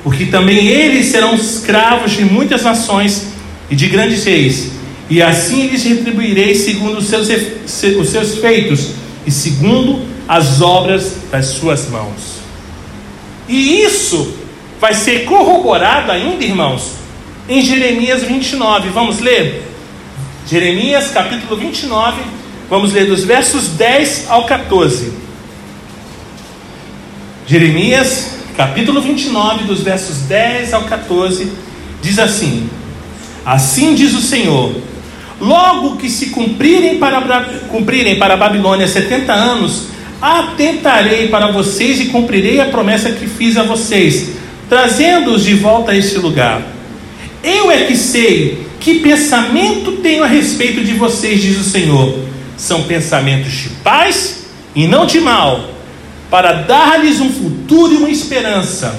porque 0.06 0.26
também 0.26 0.68
eles 0.68 1.06
serão 1.06 1.34
escravos 1.34 2.12
de 2.12 2.24
muitas 2.24 2.62
nações 2.62 3.26
e 3.68 3.74
de 3.74 3.88
grandes 3.88 4.22
reis, 4.22 4.70
e 5.10 5.20
assim 5.20 5.66
lhes 5.66 5.82
retribuirei 5.82 6.54
segundo 6.54 6.98
os 6.98 7.06
seus, 7.06 7.28
os 7.28 8.08
seus 8.08 8.38
feitos 8.38 8.90
e 9.26 9.32
segundo 9.32 10.06
as 10.28 10.60
obras 10.60 11.16
das 11.28 11.46
suas 11.46 11.88
mãos. 11.88 12.36
E 13.48 13.82
isso 13.82 14.32
vai 14.80 14.94
ser 14.94 15.24
corroborado 15.24 16.12
ainda, 16.12 16.44
irmãos, 16.44 16.92
em 17.48 17.60
Jeremias 17.60 18.22
29. 18.22 18.88
Vamos 18.90 19.20
ler? 19.20 19.62
Jeremias 20.48 21.10
capítulo 21.10 21.56
29, 21.56 22.22
vamos 22.70 22.92
ler 22.92 23.06
dos 23.06 23.24
versos 23.24 23.68
10 23.70 24.26
ao 24.28 24.46
14. 24.46 25.12
Jeremias 27.46 28.36
capítulo 28.56 29.00
29, 29.00 29.64
dos 29.64 29.82
versos 29.82 30.18
10 30.22 30.72
ao 30.72 30.84
14, 30.84 31.50
diz 32.00 32.18
assim: 32.18 32.68
Assim 33.44 33.94
diz 33.94 34.14
o 34.14 34.20
Senhor: 34.20 34.72
Logo 35.40 35.96
que 35.96 36.08
se 36.08 36.26
cumprirem 36.26 36.98
para, 36.98 37.42
cumprirem 37.68 38.16
para 38.16 38.34
a 38.34 38.36
Babilônia 38.36 38.86
70 38.86 39.32
anos, 39.32 39.88
atentarei 40.22 41.28
para 41.28 41.50
vocês 41.50 42.00
e 42.00 42.06
cumprirei 42.06 42.60
a 42.60 42.66
promessa 42.66 43.10
que 43.10 43.26
fiz 43.26 43.56
a 43.56 43.64
vocês, 43.64 44.30
trazendo-os 44.68 45.44
de 45.44 45.54
volta 45.54 45.90
a 45.90 45.96
este 45.96 46.18
lugar. 46.18 46.75
Eu 47.42 47.70
é 47.70 47.84
que 47.84 47.96
sei 47.96 48.66
que 48.80 49.00
pensamento 49.00 49.92
tenho 50.02 50.22
a 50.22 50.26
respeito 50.26 50.84
de 50.84 50.92
vocês, 50.94 51.40
diz 51.40 51.58
o 51.58 51.64
Senhor. 51.64 52.18
São 52.56 52.84
pensamentos 52.84 53.52
de 53.52 53.68
paz 53.82 54.46
e 54.74 54.86
não 54.86 55.06
de 55.06 55.20
mal 55.20 55.76
para 56.30 56.52
dar-lhes 56.52 57.20
um 57.20 57.30
futuro 57.30 57.94
e 57.94 57.96
uma 57.96 58.10
esperança. 58.10 58.98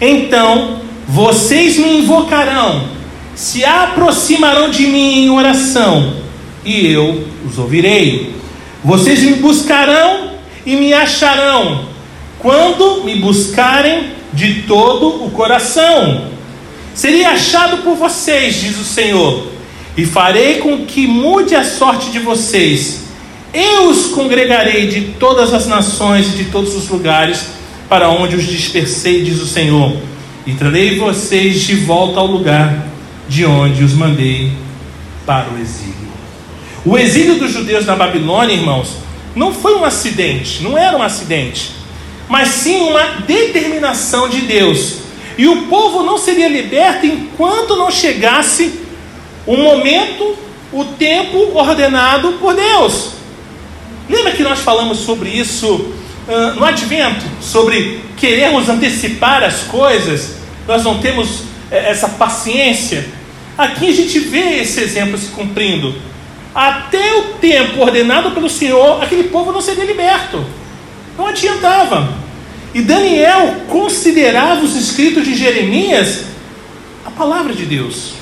Então 0.00 0.80
vocês 1.06 1.78
me 1.78 2.00
invocarão, 2.00 2.88
se 3.34 3.64
aproximarão 3.64 4.70
de 4.70 4.86
mim 4.86 5.24
em 5.24 5.30
oração, 5.30 6.12
e 6.64 6.86
eu 6.86 7.26
os 7.46 7.58
ouvirei. 7.58 8.34
Vocês 8.84 9.20
me 9.22 9.34
buscarão 9.34 10.32
e 10.66 10.76
me 10.76 10.92
acharão, 10.92 11.86
quando 12.38 13.04
me 13.04 13.16
buscarem 13.16 14.10
de 14.32 14.62
todo 14.62 15.24
o 15.24 15.30
coração. 15.30 16.26
Seria 16.98 17.30
achado 17.30 17.78
por 17.84 17.94
vocês, 17.94 18.56
diz 18.56 18.76
o 18.78 18.84
Senhor, 18.84 19.46
e 19.96 20.04
farei 20.04 20.58
com 20.58 20.84
que 20.84 21.06
mude 21.06 21.54
a 21.54 21.62
sorte 21.64 22.10
de 22.10 22.18
vocês 22.18 23.08
eu 23.52 23.88
os 23.88 24.08
congregarei 24.08 24.88
de 24.88 25.00
todas 25.18 25.54
as 25.54 25.66
nações 25.66 26.26
e 26.28 26.36
de 26.36 26.44
todos 26.46 26.74
os 26.74 26.88
lugares 26.88 27.46
para 27.88 28.10
onde 28.10 28.36
os 28.36 28.46
dispersei, 28.46 29.24
diz 29.24 29.40
o 29.40 29.46
Senhor, 29.46 29.96
e 30.46 30.52
trarei 30.52 30.98
vocês 30.98 31.62
de 31.62 31.74
volta 31.76 32.20
ao 32.20 32.26
lugar 32.26 32.86
de 33.26 33.46
onde 33.46 33.82
os 33.82 33.94
mandei 33.94 34.52
para 35.24 35.48
o 35.50 35.58
exílio. 35.58 35.94
O 36.84 36.98
exílio 36.98 37.38
dos 37.38 37.52
judeus 37.52 37.86
na 37.86 37.96
Babilônia, 37.96 38.54
irmãos, 38.54 38.96
não 39.34 39.54
foi 39.54 39.74
um 39.76 39.84
acidente, 39.84 40.62
não 40.62 40.76
era 40.76 40.96
um 40.96 41.02
acidente, 41.02 41.72
mas 42.28 42.48
sim 42.48 42.82
uma 42.82 43.22
determinação 43.26 44.28
de 44.28 44.42
Deus. 44.42 45.07
E 45.38 45.46
o 45.46 45.66
povo 45.66 46.02
não 46.02 46.18
seria 46.18 46.48
liberto 46.48 47.06
enquanto 47.06 47.76
não 47.76 47.92
chegasse 47.92 48.80
o 49.46 49.56
momento, 49.56 50.36
o 50.72 50.84
tempo 50.84 51.56
ordenado 51.56 52.32
por 52.32 52.56
Deus. 52.56 53.12
Lembra 54.10 54.32
que 54.32 54.42
nós 54.42 54.58
falamos 54.58 54.98
sobre 54.98 55.30
isso 55.30 55.74
uh, 56.26 56.54
no 56.56 56.64
advento? 56.64 57.24
Sobre 57.40 58.00
querermos 58.16 58.68
antecipar 58.68 59.44
as 59.44 59.60
coisas, 59.62 60.38
nós 60.66 60.82
não 60.82 60.98
temos 60.98 61.40
uh, 61.40 61.44
essa 61.70 62.08
paciência. 62.08 63.06
Aqui 63.56 63.88
a 63.88 63.94
gente 63.94 64.18
vê 64.18 64.60
esse 64.60 64.80
exemplo 64.80 65.16
se 65.16 65.28
cumprindo. 65.28 65.94
Até 66.52 67.14
o 67.14 67.22
tempo 67.40 67.80
ordenado 67.80 68.32
pelo 68.32 68.50
Senhor, 68.50 69.00
aquele 69.00 69.24
povo 69.24 69.52
não 69.52 69.60
seria 69.60 69.84
liberto. 69.84 70.44
Não 71.16 71.28
adiantava. 71.28 72.27
E 72.74 72.82
Daniel 72.82 73.56
considerava 73.68 74.62
os 74.62 74.76
escritos 74.76 75.24
de 75.24 75.34
Jeremias 75.34 76.24
a 77.04 77.10
palavra 77.10 77.54
de 77.54 77.64
Deus. 77.64 78.12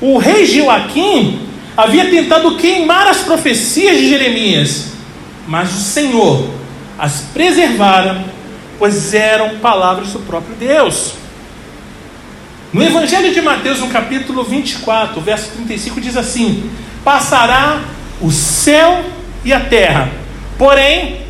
O 0.00 0.18
rei 0.18 0.46
Joaquim 0.46 1.40
havia 1.76 2.10
tentado 2.10 2.56
queimar 2.56 3.06
as 3.06 3.18
profecias 3.18 3.96
de 3.96 4.08
Jeremias 4.08 4.92
mas 5.46 5.70
o 5.70 5.80
Senhor 5.80 6.48
as 6.98 7.22
preservara, 7.32 8.24
pois 8.78 9.12
eram 9.12 9.58
palavras 9.58 10.08
do 10.12 10.20
próprio 10.20 10.54
Deus. 10.54 11.14
No 12.72 12.82
Evangelho 12.82 13.34
de 13.34 13.42
Mateus, 13.42 13.80
no 13.80 13.88
capítulo 13.88 14.44
24, 14.44 15.20
verso 15.20 15.50
35, 15.50 16.00
diz 16.00 16.16
assim: 16.16 16.70
Passará 17.04 17.80
o 18.20 18.30
céu 18.30 19.04
e 19.44 19.52
a 19.52 19.60
terra, 19.60 20.10
porém, 20.56 21.21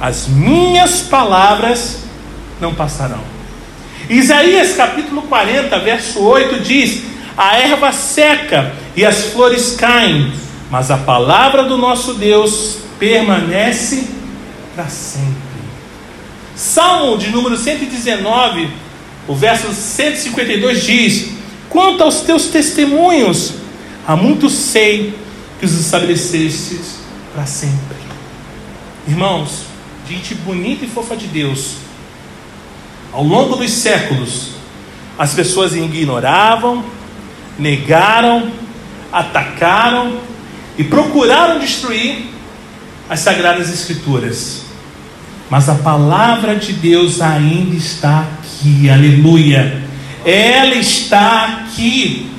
as 0.00 0.28
minhas 0.28 1.00
palavras 1.02 2.04
não 2.60 2.74
passarão. 2.74 3.20
Isaías 4.08 4.74
capítulo 4.76 5.22
40, 5.22 5.78
verso 5.80 6.20
8 6.20 6.60
diz: 6.60 7.02
A 7.36 7.56
erva 7.56 7.92
seca 7.92 8.72
e 8.94 9.04
as 9.04 9.26
flores 9.26 9.74
caem, 9.76 10.32
mas 10.70 10.90
a 10.90 10.96
palavra 10.96 11.64
do 11.64 11.76
nosso 11.76 12.14
Deus 12.14 12.78
permanece 12.98 14.08
para 14.74 14.86
sempre. 14.86 15.34
Salmo 16.54 17.18
de 17.18 17.30
número 17.30 17.56
119, 17.56 18.68
o 19.26 19.34
verso 19.34 19.72
152 19.72 20.84
diz: 20.84 21.30
Quanto 21.68 22.04
aos 22.04 22.20
teus 22.20 22.46
testemunhos, 22.46 23.54
há 24.06 24.14
muito 24.14 24.48
sei 24.48 25.14
que 25.58 25.66
os 25.66 25.72
estabelecestes 25.72 26.96
para 27.34 27.44
sempre. 27.44 27.96
Irmãos, 29.08 29.62
gente 30.08 30.34
bonita 30.34 30.84
e 30.84 30.88
fofa 30.88 31.16
de 31.16 31.26
Deus. 31.26 31.76
Ao 33.12 33.22
longo 33.22 33.56
dos 33.56 33.70
séculos, 33.70 34.50
as 35.18 35.34
pessoas 35.34 35.74
ignoravam, 35.74 36.84
negaram, 37.58 38.50
atacaram 39.12 40.18
e 40.78 40.84
procuraram 40.84 41.58
destruir 41.58 42.26
as 43.08 43.20
sagradas 43.20 43.72
escrituras. 43.72 44.66
Mas 45.48 45.68
a 45.68 45.76
palavra 45.76 46.56
de 46.56 46.72
Deus 46.72 47.20
ainda 47.20 47.76
está 47.76 48.20
aqui, 48.20 48.90
aleluia. 48.90 49.82
Ela 50.24 50.74
está 50.74 51.64
aqui. 51.64 52.30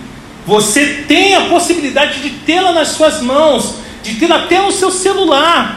Você 0.46 1.04
tem 1.08 1.36
a 1.36 1.42
possibilidade 1.42 2.22
de 2.22 2.30
tê-la 2.30 2.72
nas 2.74 2.90
suas 2.90 3.22
mãos, 3.22 3.76
de 4.04 4.16
tê-la 4.16 4.44
até 4.44 4.62
no 4.62 4.72
seu 4.72 4.92
celular. 4.92 5.77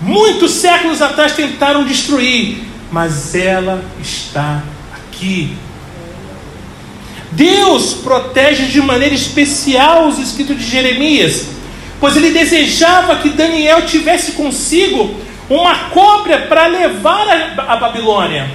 Muitos 0.00 0.52
séculos 0.52 1.02
atrás 1.02 1.32
tentaram 1.32 1.84
destruir, 1.84 2.64
mas 2.90 3.34
ela 3.34 3.84
está 4.00 4.62
aqui. 4.92 5.54
Deus 7.32 7.94
protege 7.94 8.64
de 8.64 8.80
maneira 8.80 9.14
especial 9.14 10.08
os 10.08 10.18
escritos 10.18 10.56
de 10.56 10.64
Jeremias, 10.64 11.48
pois 12.00 12.16
ele 12.16 12.30
desejava 12.30 13.16
que 13.16 13.28
Daniel 13.28 13.86
tivesse 13.86 14.32
consigo 14.32 15.14
uma 15.48 15.90
cópia 15.90 16.46
para 16.46 16.66
levar 16.66 17.28
a, 17.28 17.74
a 17.74 17.76
Babilônia. 17.76 18.50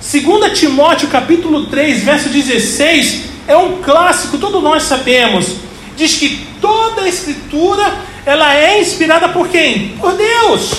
2 0.00 0.58
Timóteo 0.58 1.08
capítulo 1.08 1.66
3, 1.66 2.04
verso 2.04 2.28
16, 2.28 3.24
é 3.48 3.56
um 3.56 3.82
clássico, 3.82 4.38
todos 4.38 4.62
nós 4.62 4.84
sabemos. 4.84 5.56
Diz 5.96 6.14
que 6.14 6.46
toda 6.60 7.02
a 7.02 7.08
escritura 7.08 7.92
ela 8.28 8.54
é 8.54 8.78
inspirada 8.78 9.30
por 9.30 9.48
quem? 9.48 9.96
Por 9.96 10.12
Deus. 10.14 10.70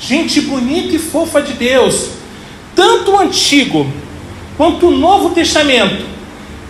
Gente 0.00 0.40
bonita 0.40 0.96
e 0.96 0.98
fofa 0.98 1.40
de 1.40 1.52
Deus. 1.52 2.08
Tanto 2.74 3.12
o 3.12 3.18
Antigo 3.20 3.86
quanto 4.56 4.88
o 4.88 4.90
Novo 4.90 5.30
Testamento 5.30 6.04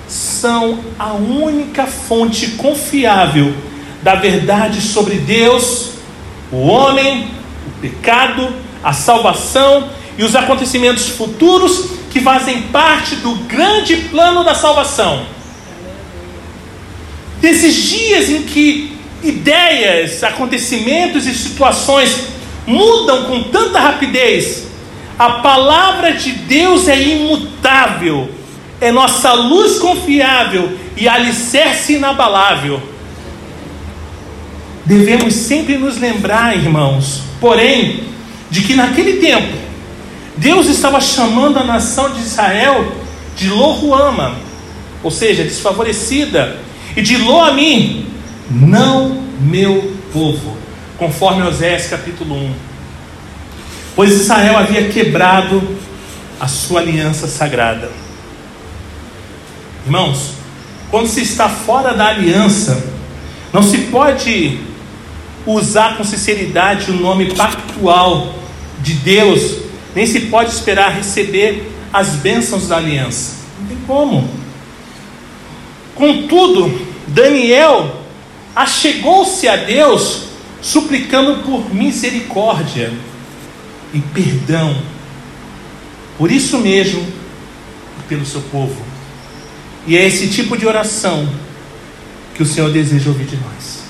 são 0.07 0.79
a 0.99 1.15
única 1.15 1.87
fonte 1.87 2.49
confiável 2.49 3.55
da 4.03 4.15
verdade 4.15 4.83
sobre 4.83 5.15
Deus, 5.15 5.93
o 6.53 6.59
homem, 6.59 7.27
o 7.67 7.81
pecado, 7.81 8.53
a 8.85 8.93
salvação 8.93 9.89
e 10.19 10.23
os 10.23 10.37
acontecimentos 10.37 11.09
futuros 11.09 11.93
que 12.11 12.21
fazem 12.21 12.65
parte 12.65 13.17
do 13.17 13.35
grande 13.47 13.97
plano 14.11 14.45
da 14.45 14.55
salvação. 14.55 15.25
Desses 17.41 17.75
dias 17.75 18.29
em 18.29 18.43
que 18.43 18.96
ideias, 19.27 20.23
acontecimentos 20.23 21.27
e 21.27 21.35
situações 21.35 22.29
mudam 22.67 23.25
com 23.25 23.45
tanta 23.45 23.79
rapidez, 23.79 24.67
a 25.19 25.31
palavra 25.41 26.13
de 26.13 26.33
Deus 26.33 26.89
é 26.89 27.01
imutável, 27.01 28.31
é 28.81 28.91
nossa 28.91 29.33
luz 29.33 29.79
confiável 29.79 30.77
e 30.97 31.09
alicerce 31.09 31.95
inabalável. 31.95 32.83
Devemos 34.85 35.35
sempre 35.35 35.77
nos 35.79 35.99
lembrar, 35.99 36.57
irmãos, 36.57 37.23
porém, 37.41 38.05
de 38.51 38.63
que 38.63 38.75
naquele 38.75 39.15
tempo, 39.15 39.57
Deus 40.37 40.67
estava 40.67 41.01
chamando 41.01 41.59
a 41.59 41.65
nação 41.65 42.13
de 42.13 42.21
Israel 42.21 42.93
de 43.37 43.49
Lohuama, 43.49 44.37
ou 45.03 45.11
seja, 45.11 45.43
desfavorecida, 45.43 46.59
e 46.97 47.03
de 47.03 47.17
Loami, 47.17 48.07
não 48.51 49.23
meu 49.41 49.95
povo, 50.13 50.57
conforme 50.99 51.43
Osés 51.43 51.89
capítulo 51.89 52.35
1. 52.35 52.55
Pois 53.95 54.13
Israel 54.13 54.59
havia 54.59 54.89
quebrado 54.89 55.63
a 56.39 56.47
sua 56.47 56.81
aliança 56.81 57.27
sagrada. 57.27 57.91
Irmãos, 59.85 60.33
quando 60.91 61.09
se 61.09 61.23
está 61.23 61.49
fora 61.49 61.95
da 61.95 62.09
aliança, 62.09 62.85
não 63.53 63.63
se 63.63 63.79
pode 63.79 64.61
usar 65.47 65.97
com 65.97 66.05
sinceridade 66.05 66.91
o 66.91 66.95
nome 66.95 67.35
pactual 67.35 68.35
de 68.81 68.95
Deus, 68.95 69.59
nem 69.95 70.07
se 70.07 70.21
pode 70.23 70.51
esperar 70.51 70.93
receber 70.93 71.73
as 71.93 72.11
bênçãos 72.17 72.69
da 72.69 72.77
aliança. 72.77 73.37
Não 73.61 73.69
tem 73.69 73.79
como. 73.87 74.29
Contudo, 75.95 76.87
Daniel 77.07 77.96
achegou-se 78.57 79.47
a 79.47 79.57
Deus 79.57 80.23
suplicando 80.63 81.43
por 81.43 81.75
misericórdia 81.75 82.91
e 83.93 84.01
perdão. 84.01 84.81
Por 86.17 86.33
isso 86.33 86.59
mesmo, 86.59 87.07
pelo 88.09 88.25
seu 88.25 88.41
povo. 88.41 88.83
E 89.87 89.97
é 89.97 90.07
esse 90.07 90.29
tipo 90.29 90.57
de 90.57 90.67
oração 90.67 91.29
que 92.35 92.43
o 92.43 92.47
Senhor 92.47 92.71
deseja 92.71 93.11
ouvir 93.11 93.27
de 93.27 93.37
nós. 93.37 93.85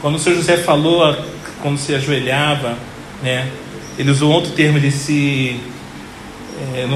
Quando 0.00 0.14
o 0.14 0.18
Senhor 0.18 0.36
José 0.36 0.58
falou, 0.58 1.16
quando 1.60 1.78
se 1.78 1.92
ajoelhava, 1.92 2.78
né, 3.22 3.50
ele 3.98 4.10
usou 4.10 4.30
outro 4.30 4.52
termo, 4.52 4.78
ele 4.78 4.92
se 4.92 5.60
é, 6.74 6.86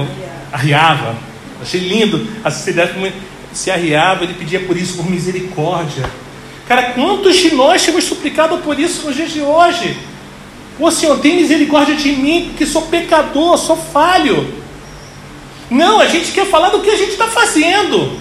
arriava. 0.51 1.17
Achei 1.61 1.81
lindo 1.81 2.27
a 2.43 2.49
como 2.93 3.11
se 3.53 3.69
arriava, 3.69 4.23
ele 4.23 4.33
pedia 4.33 4.59
por 4.61 4.77
isso, 4.77 4.97
por 4.97 5.09
misericórdia. 5.09 6.09
Cara, 6.67 6.93
quantos 6.93 7.35
de 7.37 7.53
nós 7.53 7.83
temos 7.83 8.03
suplicado 8.03 8.57
por 8.59 8.79
isso 8.79 9.05
nos 9.05 9.15
dias 9.15 9.31
de 9.31 9.41
hoje? 9.41 9.97
Ô 10.79 10.89
Senhor, 10.89 11.19
tem 11.19 11.35
misericórdia 11.35 11.95
de 11.95 12.11
mim, 12.13 12.47
porque 12.49 12.65
sou 12.65 12.83
pecador, 12.83 13.57
sou 13.57 13.75
falho. 13.75 14.53
Não, 15.69 15.99
a 15.99 16.07
gente 16.07 16.31
quer 16.31 16.45
falar 16.45 16.69
do 16.69 16.81
que 16.81 16.89
a 16.89 16.97
gente 16.97 17.11
está 17.11 17.27
fazendo. 17.27 18.19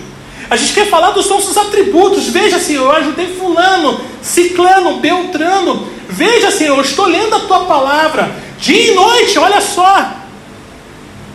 A 0.48 0.56
gente 0.56 0.72
quer 0.72 0.86
falar 0.88 1.12
dos 1.12 1.28
nossos 1.28 1.56
atributos. 1.56 2.28
Veja, 2.28 2.58
Senhor, 2.58 2.84
eu 2.84 2.92
ajudei 2.92 3.34
fulano, 3.34 4.00
ciclano, 4.20 4.98
beltrano. 4.98 5.86
Veja, 6.08 6.50
Senhor, 6.50 6.76
eu 6.76 6.82
estou 6.82 7.06
lendo 7.06 7.36
a 7.36 7.40
tua 7.40 7.66
palavra. 7.66 8.30
Dia 8.58 8.90
e 8.90 8.94
noite, 8.94 9.38
olha 9.38 9.60
só. 9.60 10.12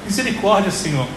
Misericórdia, 0.06 0.70
Senhor. 0.70 1.08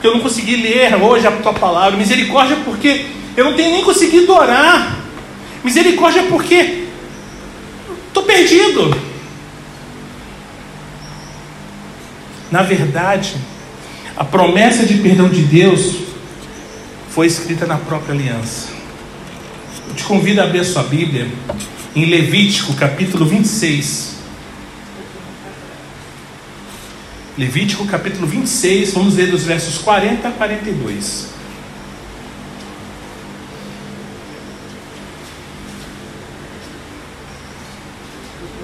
Porque 0.00 0.08
eu 0.08 0.14
não 0.14 0.20
consegui 0.20 0.56
ler 0.56 0.94
hoje 0.94 1.26
a 1.26 1.30
tua 1.30 1.52
palavra. 1.52 1.98
Misericórdia 1.98 2.56
porque 2.64 3.04
eu 3.36 3.44
não 3.44 3.52
tenho 3.52 3.70
nem 3.70 3.84
conseguido 3.84 4.32
orar. 4.32 4.96
Misericórdia 5.62 6.22
porque 6.22 6.86
estou 8.08 8.22
perdido. 8.22 8.96
Na 12.50 12.62
verdade, 12.62 13.36
a 14.16 14.24
promessa 14.24 14.86
de 14.86 14.94
perdão 14.94 15.28
de 15.28 15.42
Deus 15.42 15.96
foi 17.10 17.26
escrita 17.26 17.66
na 17.66 17.76
própria 17.76 18.14
aliança. 18.14 18.68
Eu 19.86 19.94
te 19.94 20.04
convido 20.04 20.40
a 20.40 20.44
abrir 20.44 20.60
a 20.60 20.64
sua 20.64 20.82
Bíblia 20.82 21.30
em 21.94 22.06
Levítico 22.06 22.72
capítulo 22.72 23.26
26. 23.26 24.19
Levítico 27.38 27.86
capítulo 27.86 28.26
26, 28.26 28.92
vamos 28.92 29.14
ler 29.14 29.30
dos 29.30 29.44
versos 29.44 29.78
40 29.78 30.28
a 30.28 30.30
42. 30.32 31.28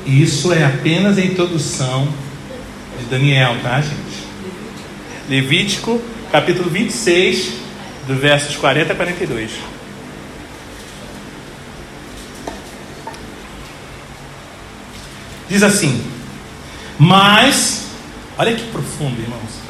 E 0.04 0.22
isso 0.22 0.52
é 0.52 0.64
apenas 0.64 1.18
a 1.18 1.20
introdução 1.20 2.08
de 2.98 3.06
Daniel, 3.06 3.56
tá, 3.62 3.80
gente? 3.80 4.26
Levítico, 5.28 6.00
capítulo 6.30 6.70
26, 6.70 7.54
do 8.06 8.14
versos 8.14 8.56
40 8.56 8.92
a 8.92 8.96
42. 8.96 9.50
Diz 15.48 15.62
assim: 15.62 16.04
Mas, 16.98 17.85
olha 18.38 18.54
que 18.54 18.64
profundo, 18.64 19.20
irmãos. 19.20 19.66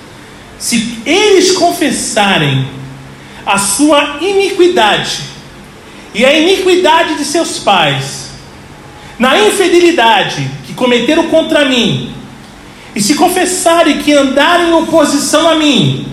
Se 0.59 0.99
eles 1.05 1.53
confessarem 1.53 2.67
a 3.45 3.59
sua 3.59 4.19
iniquidade 4.21 5.21
e 6.15 6.25
a 6.25 6.37
iniquidade 6.37 7.17
de 7.17 7.25
seus 7.25 7.59
pais, 7.59 8.31
na 9.19 9.39
infidelidade 9.39 10.51
que 10.67 10.75
cometeram 10.75 11.29
contra 11.29 11.67
mim, 11.67 12.13
e 12.95 13.01
se 13.01 13.15
confessarem 13.15 13.99
que 13.99 14.13
andaram 14.13 14.69
em 14.69 14.73
oposição 14.73 15.49
a 15.49 15.55
mim, 15.55 16.07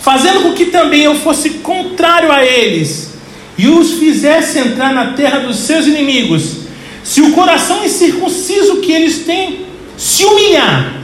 fazendo 0.00 0.42
com 0.42 0.54
que 0.54 0.66
também 0.66 1.02
eu 1.02 1.14
fosse 1.16 1.50
contrário 1.50 2.32
a 2.32 2.44
eles, 2.44 3.14
e 3.58 3.68
os 3.68 3.94
fizesse 3.94 4.58
entrar 4.58 4.92
na 4.92 5.12
terra 5.12 5.40
dos 5.40 5.56
seus 5.56 5.86
inimigos, 5.86 6.58
se 7.04 7.20
o 7.20 7.32
coração 7.32 7.84
incircunciso 7.84 8.80
que 8.80 8.92
eles 8.92 9.24
têm 9.24 9.66
se 9.96 10.24
humilhar 10.24 10.98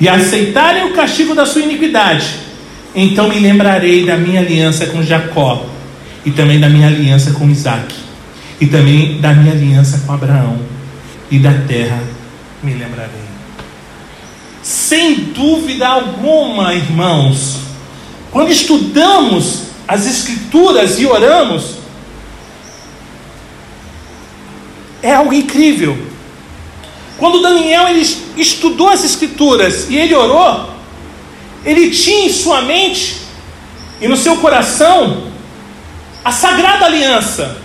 e 0.00 0.08
aceitarem 0.08 0.84
o 0.84 0.94
castigo 0.94 1.34
da 1.34 1.44
sua 1.44 1.62
iniquidade, 1.62 2.36
então 2.94 3.28
me 3.28 3.38
lembrarei 3.38 4.04
da 4.04 4.16
minha 4.16 4.40
aliança 4.40 4.86
com 4.86 5.02
Jacó 5.02 5.66
e 6.24 6.30
também 6.30 6.58
da 6.58 6.68
minha 6.68 6.86
aliança 6.86 7.32
com 7.32 7.48
Isaac 7.48 7.94
e 8.60 8.66
também 8.66 9.20
da 9.20 9.32
minha 9.32 9.52
aliança 9.52 10.02
com 10.06 10.12
Abraão, 10.12 10.58
e 11.30 11.38
da 11.38 11.52
terra 11.66 12.02
me 12.62 12.74
lembrarei. 12.74 13.30
Sem 14.62 15.14
dúvida 15.14 15.88
alguma, 15.88 16.74
irmãos, 16.74 17.60
quando 18.30 18.50
estudamos 18.50 19.70
as 19.88 20.06
Escrituras 20.06 20.98
e 21.00 21.06
oramos, 21.06 21.76
é 25.02 25.14
algo 25.14 25.32
incrível. 25.32 26.09
Quando 27.20 27.42
Daniel 27.42 27.86
ele 27.86 28.00
estudou 28.38 28.88
as 28.88 29.04
Escrituras 29.04 29.90
e 29.90 29.96
ele 29.96 30.14
orou, 30.14 30.70
ele 31.66 31.90
tinha 31.90 32.24
em 32.24 32.32
sua 32.32 32.62
mente 32.62 33.18
e 34.00 34.08
no 34.08 34.16
seu 34.16 34.38
coração 34.38 35.24
a 36.24 36.32
sagrada 36.32 36.86
aliança. 36.86 37.58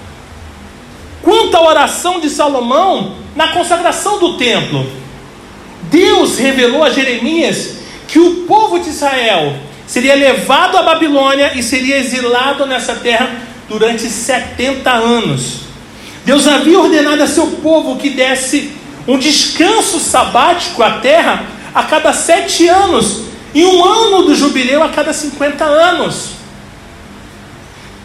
Quanto 1.22 1.56
à 1.56 1.62
oração 1.62 2.20
de 2.20 2.30
Salomão 2.30 3.16
na 3.34 3.54
consagração 3.54 4.20
do 4.20 4.38
templo, 4.38 4.86
Deus 5.84 6.38
revelou 6.38 6.84
a 6.84 6.90
Jeremias 6.90 7.78
que 8.10 8.20
o 8.20 8.44
povo 8.46 8.78
de 8.78 8.90
Israel 8.90 9.56
seria 9.88 10.16
levado 10.16 10.78
à 10.78 10.84
Babilônia 10.84 11.54
e 11.56 11.64
seria 11.64 11.98
exilado 11.98 12.66
nessa 12.66 12.96
terra 12.96 13.34
durante 13.70 14.04
70 14.10 14.92
anos. 14.92 15.62
Deus 16.26 16.46
havia 16.46 16.78
ordenado 16.78 17.24
a 17.24 17.28
seu 17.28 17.48
povo 17.48 17.96
que 17.96 18.10
desse 18.10 18.84
um 19.08 19.18
descanso 19.18 20.00
sabático 20.00 20.82
à 20.82 21.00
terra 21.00 21.46
a 21.74 21.84
cada 21.84 22.14
sete 22.14 22.68
anos 22.68 23.22
e 23.54 23.64
um 23.66 23.84
ano 23.84 24.24
do 24.24 24.36
jubileu 24.36 24.82
a 24.84 24.90
cada 24.90 25.14
50 25.14 25.64
anos. 25.64 26.32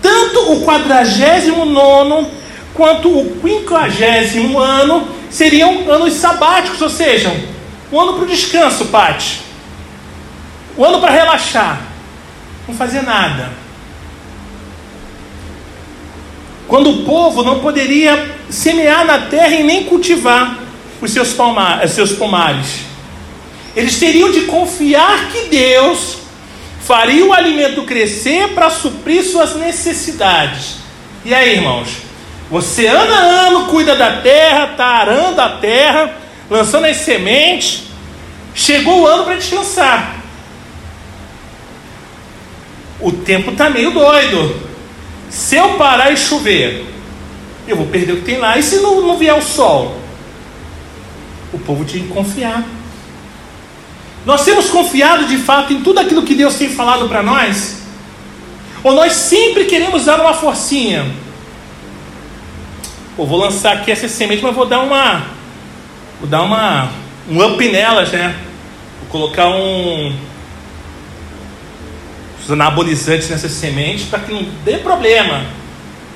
Tanto 0.02 0.52
o 0.52 0.64
quadragésimo 0.64 1.64
nono 1.64 2.30
quanto 2.74 3.08
o 3.08 3.40
quinquagésimo 3.40 4.58
ano 4.58 5.08
seriam 5.30 5.90
anos 5.90 6.14
sabáticos, 6.14 6.80
ou 6.80 6.88
seja, 6.88 7.34
um 7.92 8.00
ano 8.00 8.14
para 8.14 8.22
o 8.22 8.26
descanso, 8.26 8.86
Pati. 8.86 9.42
Um 10.76 10.84
ano 10.84 11.00
para 11.00 11.12
relaxar. 11.12 11.80
Não 12.66 12.74
fazer 12.74 13.02
nada. 13.02 13.50
Quando 16.68 16.90
o 16.90 17.04
povo 17.04 17.42
não 17.42 17.58
poderia 17.58 18.36
semear 18.48 19.04
na 19.04 19.22
terra 19.22 19.56
e 19.56 19.64
nem 19.64 19.84
cultivar 19.84 20.56
os 21.00 21.10
seus, 21.10 21.32
palmar, 21.32 21.84
os 21.84 21.92
seus 21.92 22.12
pomares. 22.12 22.80
Eles 23.74 23.98
teriam 23.98 24.30
de 24.30 24.42
confiar 24.42 25.30
que 25.30 25.48
Deus 25.48 26.18
faria 26.80 27.24
o 27.24 27.32
alimento 27.32 27.84
crescer 27.84 28.48
para 28.48 28.68
suprir 28.68 29.24
suas 29.24 29.54
necessidades. 29.54 30.76
E 31.24 31.32
aí, 31.32 31.54
irmãos? 31.54 31.88
Você 32.50 32.86
ano 32.86 33.14
a 33.14 33.18
ano 33.18 33.66
cuida 33.66 33.94
da 33.94 34.20
terra, 34.20 34.72
está 34.72 34.86
arando 34.86 35.38
a 35.38 35.50
terra, 35.50 36.16
lançando 36.50 36.86
as 36.86 36.96
sementes. 36.96 37.84
Chegou 38.54 39.02
o 39.02 39.06
ano 39.06 39.24
para 39.24 39.36
descansar. 39.36 40.16
O 42.98 43.12
tempo 43.12 43.52
está 43.52 43.70
meio 43.70 43.92
doido. 43.92 44.68
Se 45.30 45.54
eu 45.54 45.74
parar 45.74 46.12
e 46.12 46.16
chover, 46.16 46.84
eu 47.68 47.76
vou 47.76 47.86
perder 47.86 48.14
o 48.14 48.16
que 48.16 48.22
tem 48.22 48.38
lá. 48.38 48.58
E 48.58 48.62
se 48.64 48.80
não, 48.80 49.00
não 49.00 49.16
vier 49.16 49.38
o 49.38 49.42
sol? 49.42 49.99
O 51.52 51.58
povo 51.58 51.84
tinha 51.84 52.04
que 52.04 52.12
confiar. 52.12 52.64
Nós 54.24 54.44
temos 54.44 54.68
confiado 54.68 55.26
de 55.26 55.38
fato 55.38 55.72
em 55.72 55.80
tudo 55.80 55.98
aquilo 55.98 56.22
que 56.22 56.34
Deus 56.34 56.54
tem 56.54 56.68
falado 56.68 57.08
para 57.08 57.22
nós? 57.22 57.80
Ou 58.82 58.94
nós 58.94 59.12
sempre 59.12 59.64
queremos 59.64 60.04
dar 60.04 60.20
uma 60.20 60.34
forcinha? 60.34 61.10
Pô, 63.16 63.26
vou 63.26 63.38
lançar 63.38 63.74
aqui 63.74 63.90
essa 63.90 64.08
semente, 64.08 64.42
mas 64.42 64.54
vou 64.54 64.66
dar 64.66 64.80
uma. 64.80 65.24
Vou 66.20 66.28
dar 66.28 66.42
uma. 66.42 66.90
um 67.28 67.44
up 67.44 67.68
nelas, 67.68 68.10
né? 68.12 68.34
Vou 69.00 69.10
colocar 69.10 69.48
um. 69.48 70.14
os 72.42 72.50
anabolizantes 72.50 73.28
nessas 73.28 73.52
sementes 73.52 74.06
para 74.06 74.20
que 74.20 74.32
não 74.32 74.42
dê 74.64 74.78
problema. 74.78 75.44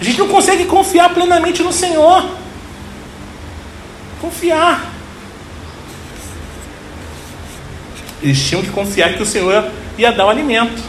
A 0.01 0.05
gente 0.05 0.19
não 0.19 0.29
consegue 0.29 0.65
confiar 0.65 1.13
plenamente 1.13 1.63
no 1.63 1.73
Senhor. 1.73 2.27
Confiar. 4.21 4.94
Eles 8.25 8.43
tinham 8.43 8.63
que 8.63 8.71
confiar 8.71 9.13
que 9.13 9.23
o 9.23 9.27
Senhor 9.27 9.71
ia 9.99 10.11
dar 10.11 10.25
o 10.25 10.31
alimento. 10.31 10.83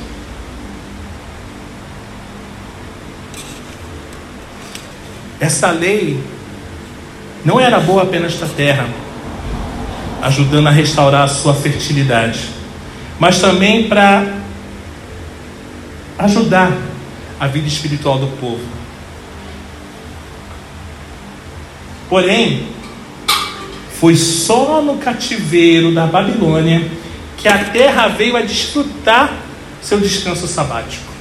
Essa 5.38 5.70
lei 5.70 6.18
não 7.44 7.60
era 7.60 7.78
boa 7.82 8.04
apenas 8.04 8.36
para 8.36 8.48
a 8.48 8.52
terra, 8.52 8.88
ajudando 10.22 10.68
a 10.68 10.72
restaurar 10.72 11.24
a 11.24 11.28
sua 11.28 11.54
fertilidade, 11.54 12.40
mas 13.20 13.42
também 13.42 13.90
para 13.90 14.26
ajudar 16.18 16.72
a 17.38 17.48
vida 17.48 17.68
espiritual 17.68 18.18
do 18.18 18.28
povo. 18.38 18.64
Porém, 22.08 22.70
foi 24.00 24.16
só 24.16 24.82
no 24.82 25.00
cativeiro 25.00 25.94
da 25.94 26.08
Babilônia 26.08 26.90
que 27.38 27.48
a 27.48 27.66
terra 27.66 28.08
veio 28.08 28.36
a 28.36 28.42
desfrutar 28.42 29.34
seu 29.82 30.00
descanso 30.00 30.48
sabático. 30.48 31.14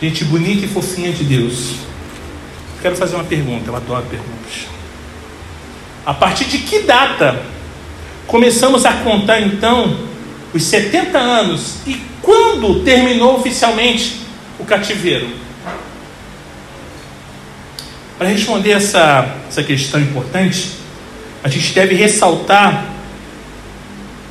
Gente 0.00 0.24
bonita 0.24 0.66
e 0.66 0.68
fofinha 0.68 1.12
de 1.12 1.24
Deus. 1.24 1.76
Quero 2.82 2.96
fazer 2.96 3.14
uma 3.14 3.24
pergunta, 3.24 3.70
eu 3.70 3.76
adoro 3.76 4.04
perguntas. 4.04 4.66
A 6.04 6.12
partir 6.12 6.44
de 6.44 6.58
que 6.58 6.80
data 6.80 7.42
começamos 8.26 8.84
a 8.84 8.92
contar 8.92 9.40
então 9.40 9.96
os 10.52 10.62
70 10.64 11.18
anos 11.18 11.76
e 11.86 12.00
quando 12.20 12.84
terminou 12.84 13.38
oficialmente 13.38 14.20
o 14.58 14.64
cativeiro? 14.64 15.28
Para 18.18 18.28
responder 18.28 18.70
essa, 18.70 19.36
essa 19.48 19.62
questão 19.62 20.00
importante, 20.00 20.72
a 21.42 21.48
gente 21.48 21.72
deve 21.72 21.94
ressaltar 21.94 22.93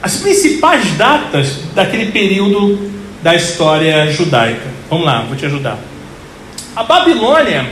as 0.04 0.18
principais 0.18 0.92
datas 0.98 1.62
daquele 1.74 2.12
período 2.12 2.92
da 3.22 3.34
história 3.34 4.12
judaica. 4.12 4.70
Vamos 4.90 5.06
lá, 5.06 5.22
vou 5.22 5.38
te 5.38 5.46
ajudar. 5.46 5.80
A 6.76 6.84
Babilônia, 6.84 7.66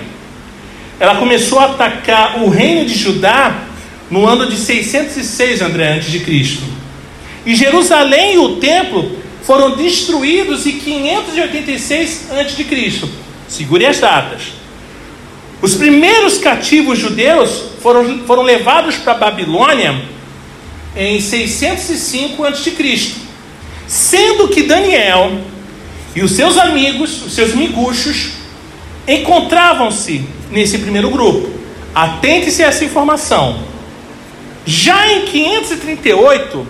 ela 0.97 1.15
começou 1.15 1.59
a 1.59 1.65
atacar 1.65 2.41
o 2.41 2.49
reino 2.49 2.85
de 2.85 2.97
Judá 2.97 3.65
no 4.09 4.25
ano 4.25 4.47
de 4.47 4.55
606 4.55 5.61
André 5.61 5.95
antes 5.95 6.09
de 6.09 6.21
Cristo. 6.21 6.63
E 7.45 7.53
Jerusalém 7.53 8.35
e 8.35 8.37
o 8.37 8.55
templo 8.55 9.11
foram 9.43 9.75
destruídos 9.75 10.65
em 10.65 10.79
586 10.79 12.27
antes 12.31 12.55
de 12.55 12.63
Cristo. 12.63 13.09
Segure 13.45 13.85
as 13.85 13.99
datas. 13.99 14.53
Os 15.61 15.75
primeiros 15.75 16.37
cativos 16.37 16.97
judeus 16.97 17.61
foram, 17.81 18.19
foram 18.19 18.43
levados 18.43 18.95
para 18.95 19.11
a 19.11 19.17
Babilônia 19.17 20.20
em 20.95 21.19
605 21.19 22.43
a.C., 22.43 23.11
sendo 23.87 24.47
que 24.47 24.63
Daniel 24.63 25.39
e 26.15 26.21
os 26.21 26.31
seus 26.31 26.57
amigos, 26.57 27.25
os 27.25 27.33
seus 27.33 27.53
miguxos, 27.53 28.31
encontravam-se 29.07 30.23
nesse 30.49 30.77
primeiro 30.77 31.09
grupo. 31.09 31.49
Atente-se 31.93 32.63
a 32.63 32.67
essa 32.67 32.85
informação. 32.85 33.59
Já 34.65 35.11
em 35.11 35.25
538, 35.25 36.67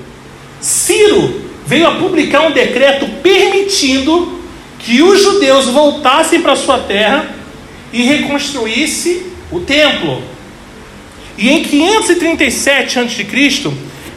Ciro 0.60 1.42
veio 1.66 1.88
a 1.88 1.96
publicar 1.96 2.42
um 2.42 2.52
decreto 2.52 3.08
permitindo 3.22 4.40
que 4.80 5.02
os 5.02 5.22
judeus 5.22 5.66
voltassem 5.66 6.42
para 6.42 6.56
sua 6.56 6.80
terra 6.80 7.36
e 7.92 8.02
reconstruísse 8.04 9.28
o 9.52 9.60
templo. 9.60 10.22
E 11.38 11.50
em 11.50 11.64
537 11.64 13.00
a.C., 13.00 13.26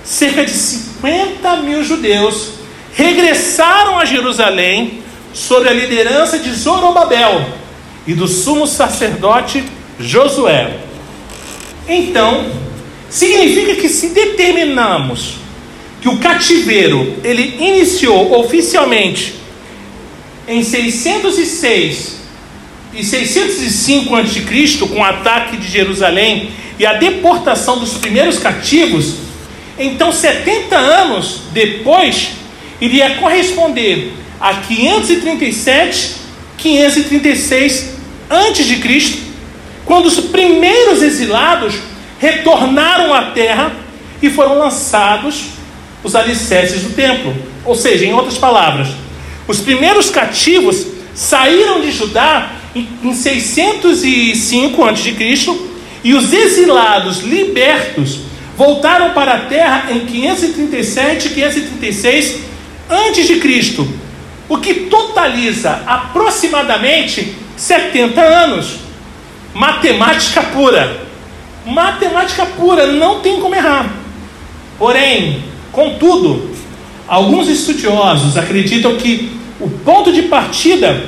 cerca 0.05 0.45
de 0.45 0.53
50 0.53 1.57
mil 1.63 1.83
judeus 1.83 2.51
regressaram 2.95 3.99
a 3.99 4.05
Jerusalém 4.05 5.03
sob 5.33 5.69
a 5.69 5.73
liderança 5.73 6.39
de 6.39 6.53
Zorobabel 6.53 7.45
e 8.07 8.15
do 8.15 8.29
sumo 8.29 8.67
sacerdote 8.67 9.65
Josué. 9.99 10.79
Então, 11.89 12.51
significa 13.11 13.75
que 13.77 13.89
se 13.89 14.09
determinamos 14.09 15.35
que 16.01 16.09
o 16.09 16.19
cativeiro 16.19 17.15
ele 17.25 17.57
iniciou 17.59 18.39
oficialmente 18.39 19.35
em 20.47 20.63
606 20.63 22.21
e 22.93 23.03
605 23.03 24.15
a.C., 24.15 24.87
com 24.87 25.01
o 25.01 25.05
ataque 25.05 25.57
de 25.57 25.69
Jerusalém 25.69 26.51
e 26.79 26.87
a 26.87 26.95
deportação 26.95 27.79
dos 27.79 27.95
primeiros 27.95 28.39
cativos, 28.39 29.17
então, 29.79 30.13
70 30.13 30.77
anos 30.77 31.43
depois, 31.53 32.31
iria 32.81 33.17
corresponder 33.17 34.13
a 34.41 34.55
537, 34.55 36.17
536 36.57 37.95
antes 38.31 38.67
de 38.67 38.77
Cristo, 38.77 39.19
quando 39.85 40.07
os 40.07 40.21
primeiros 40.21 41.03
exilados 41.03 41.75
retornaram 42.19 43.13
à 43.13 43.31
terra 43.33 43.73
e 44.23 44.31
foram 44.31 44.59
lançados 44.59 45.45
os 46.03 46.15
alicerces 46.15 46.83
do 46.83 46.91
templo. 46.91 47.35
Ou 47.65 47.75
seja, 47.75 48.05
em 48.05 48.13
outras 48.13 48.39
palavras, 48.39 48.89
os 49.49 49.61
primeiros 49.61 50.11
cativos 50.11 50.87
saíram 51.15 51.81
de 51.81 51.91
Judá 51.91 52.53
em 52.75 53.15
605 53.15 54.85
a.C. 54.85 55.15
e 56.03 56.15
os 56.15 56.33
exilados 56.33 57.21
libertos 57.21 58.24
voltaram 58.57 59.11
para 59.11 59.35
a 59.35 59.41
terra 59.41 59.91
em 59.91 60.07
537 60.07 61.29
e 61.29 61.31
536 61.31 62.41
a.C., 62.89 63.89
o 64.49 64.59
que 64.59 64.75
totaliza 64.75 65.83
aproximadamente 65.87 67.35
70 67.57 68.21
anos. 68.21 68.77
Matemática 69.55 70.43
pura. 70.43 71.05
Matemática 71.65 72.45
pura, 72.45 72.89
não 72.89 73.21
tem 73.21 73.41
como 73.41 73.55
errar. 73.55 73.91
Porém, 74.79 75.43
contudo, 75.73 76.51
alguns 77.09 77.49
estudiosos 77.49 78.37
acreditam 78.37 78.97
que 78.97 79.33
o 79.59 79.71
ponto 79.71 80.13
de 80.13 80.23
partida 80.23 81.05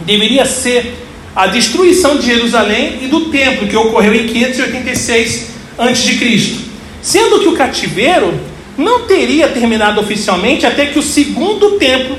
deveria 0.00 0.44
ser 0.44 0.94
a 1.36 1.46
destruição 1.46 2.16
de 2.16 2.26
Jerusalém 2.26 3.00
e 3.02 3.06
do 3.06 3.26
templo, 3.30 3.68
que 3.68 3.76
ocorreu 3.76 4.14
em 4.14 4.26
586 4.26 5.50
a.C. 5.78 6.73
Sendo 7.04 7.40
que 7.40 7.48
o 7.48 7.54
cativeiro 7.54 8.32
não 8.78 9.06
teria 9.06 9.46
terminado 9.48 10.00
oficialmente 10.00 10.64
até 10.64 10.86
que 10.86 10.98
o 10.98 11.02
segundo 11.02 11.72
templo 11.72 12.18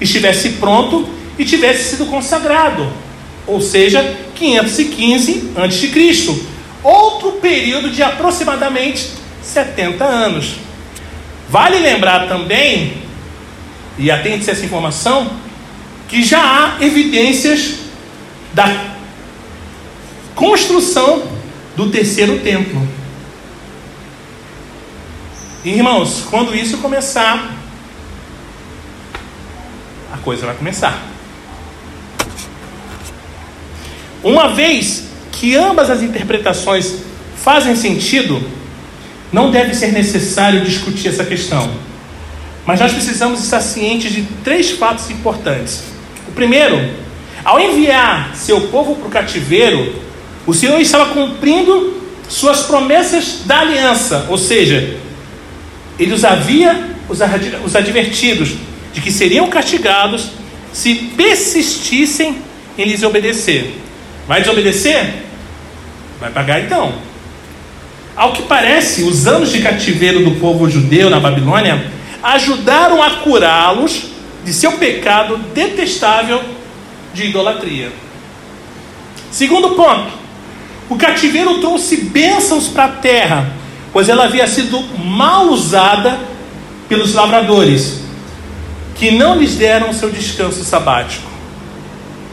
estivesse 0.00 0.50
pronto 0.50 1.08
e 1.36 1.44
tivesse 1.44 1.90
sido 1.90 2.06
consagrado, 2.06 2.88
ou 3.44 3.60
seja, 3.60 4.16
515 4.36 5.50
a.C. 5.56 6.40
Outro 6.84 7.32
período 7.32 7.90
de 7.90 8.04
aproximadamente 8.04 9.10
70 9.42 10.04
anos. 10.04 10.54
Vale 11.48 11.80
lembrar 11.80 12.28
também, 12.28 12.98
e 13.98 14.12
atente-se 14.12 14.50
a 14.50 14.52
essa 14.52 14.64
informação, 14.64 15.28
que 16.08 16.22
já 16.22 16.38
há 16.40 16.84
evidências 16.84 17.80
da 18.54 18.94
construção 20.36 21.24
do 21.76 21.90
terceiro 21.90 22.38
templo. 22.38 22.99
Irmãos, 25.64 26.24
quando 26.30 26.54
isso 26.54 26.78
começar, 26.78 27.54
a 30.10 30.16
coisa 30.18 30.46
vai 30.46 30.54
começar. 30.54 31.06
Uma 34.24 34.48
vez 34.48 35.04
que 35.32 35.54
ambas 35.56 35.90
as 35.90 36.02
interpretações 36.02 37.02
fazem 37.36 37.76
sentido, 37.76 38.42
não 39.30 39.50
deve 39.50 39.74
ser 39.74 39.92
necessário 39.92 40.64
discutir 40.64 41.08
essa 41.08 41.24
questão. 41.24 41.70
Mas 42.64 42.80
nós 42.80 42.92
precisamos 42.92 43.44
estar 43.44 43.60
cientes 43.60 44.12
de 44.12 44.22
três 44.42 44.70
fatos 44.70 45.10
importantes. 45.10 45.82
O 46.26 46.32
primeiro, 46.32 46.90
ao 47.44 47.60
enviar 47.60 48.34
seu 48.34 48.68
povo 48.68 48.94
para 48.96 49.08
o 49.08 49.10
cativeiro, 49.10 49.94
o 50.46 50.54
Senhor 50.54 50.80
estava 50.80 51.12
cumprindo 51.12 52.00
suas 52.30 52.62
promessas 52.62 53.42
da 53.44 53.60
aliança, 53.60 54.26
ou 54.28 54.38
seja, 54.38 54.98
ele 55.98 56.12
os 56.12 56.24
havia 56.24 56.88
os 57.08 57.76
advertidos 57.76 58.50
de 58.92 59.00
que 59.00 59.10
seriam 59.10 59.48
castigados 59.48 60.30
se 60.72 60.94
persistissem 60.94 62.38
em 62.78 62.84
lhes 62.84 63.02
obedecer. 63.02 63.74
Vai 64.26 64.40
desobedecer? 64.40 65.12
Vai 66.20 66.30
pagar 66.30 66.60
então. 66.60 66.92
Ao 68.16 68.32
que 68.32 68.42
parece, 68.42 69.02
os 69.02 69.26
anos 69.26 69.50
de 69.50 69.60
cativeiro 69.60 70.24
do 70.24 70.32
povo 70.32 70.68
judeu 70.68 71.10
na 71.10 71.18
Babilônia 71.18 71.84
ajudaram 72.22 73.02
a 73.02 73.10
curá-los 73.16 74.06
de 74.44 74.52
seu 74.52 74.72
pecado 74.72 75.36
detestável 75.54 76.40
de 77.14 77.26
idolatria. 77.26 77.90
Segundo 79.30 79.70
ponto, 79.70 80.12
o 80.88 80.96
cativeiro 80.96 81.60
trouxe 81.60 81.96
bênçãos 81.96 82.68
para 82.68 82.84
a 82.84 82.88
terra, 82.88 83.52
pois 83.92 84.08
ela 84.08 84.24
havia 84.24 84.46
sido 84.46 84.80
mal 84.98 85.48
usada 85.48 86.18
pelos 86.88 87.14
lavradores, 87.14 88.00
que 88.96 89.10
não 89.10 89.38
lhes 89.38 89.56
deram 89.56 89.92
seu 89.92 90.10
descanso 90.10 90.64
sabático. 90.64 91.30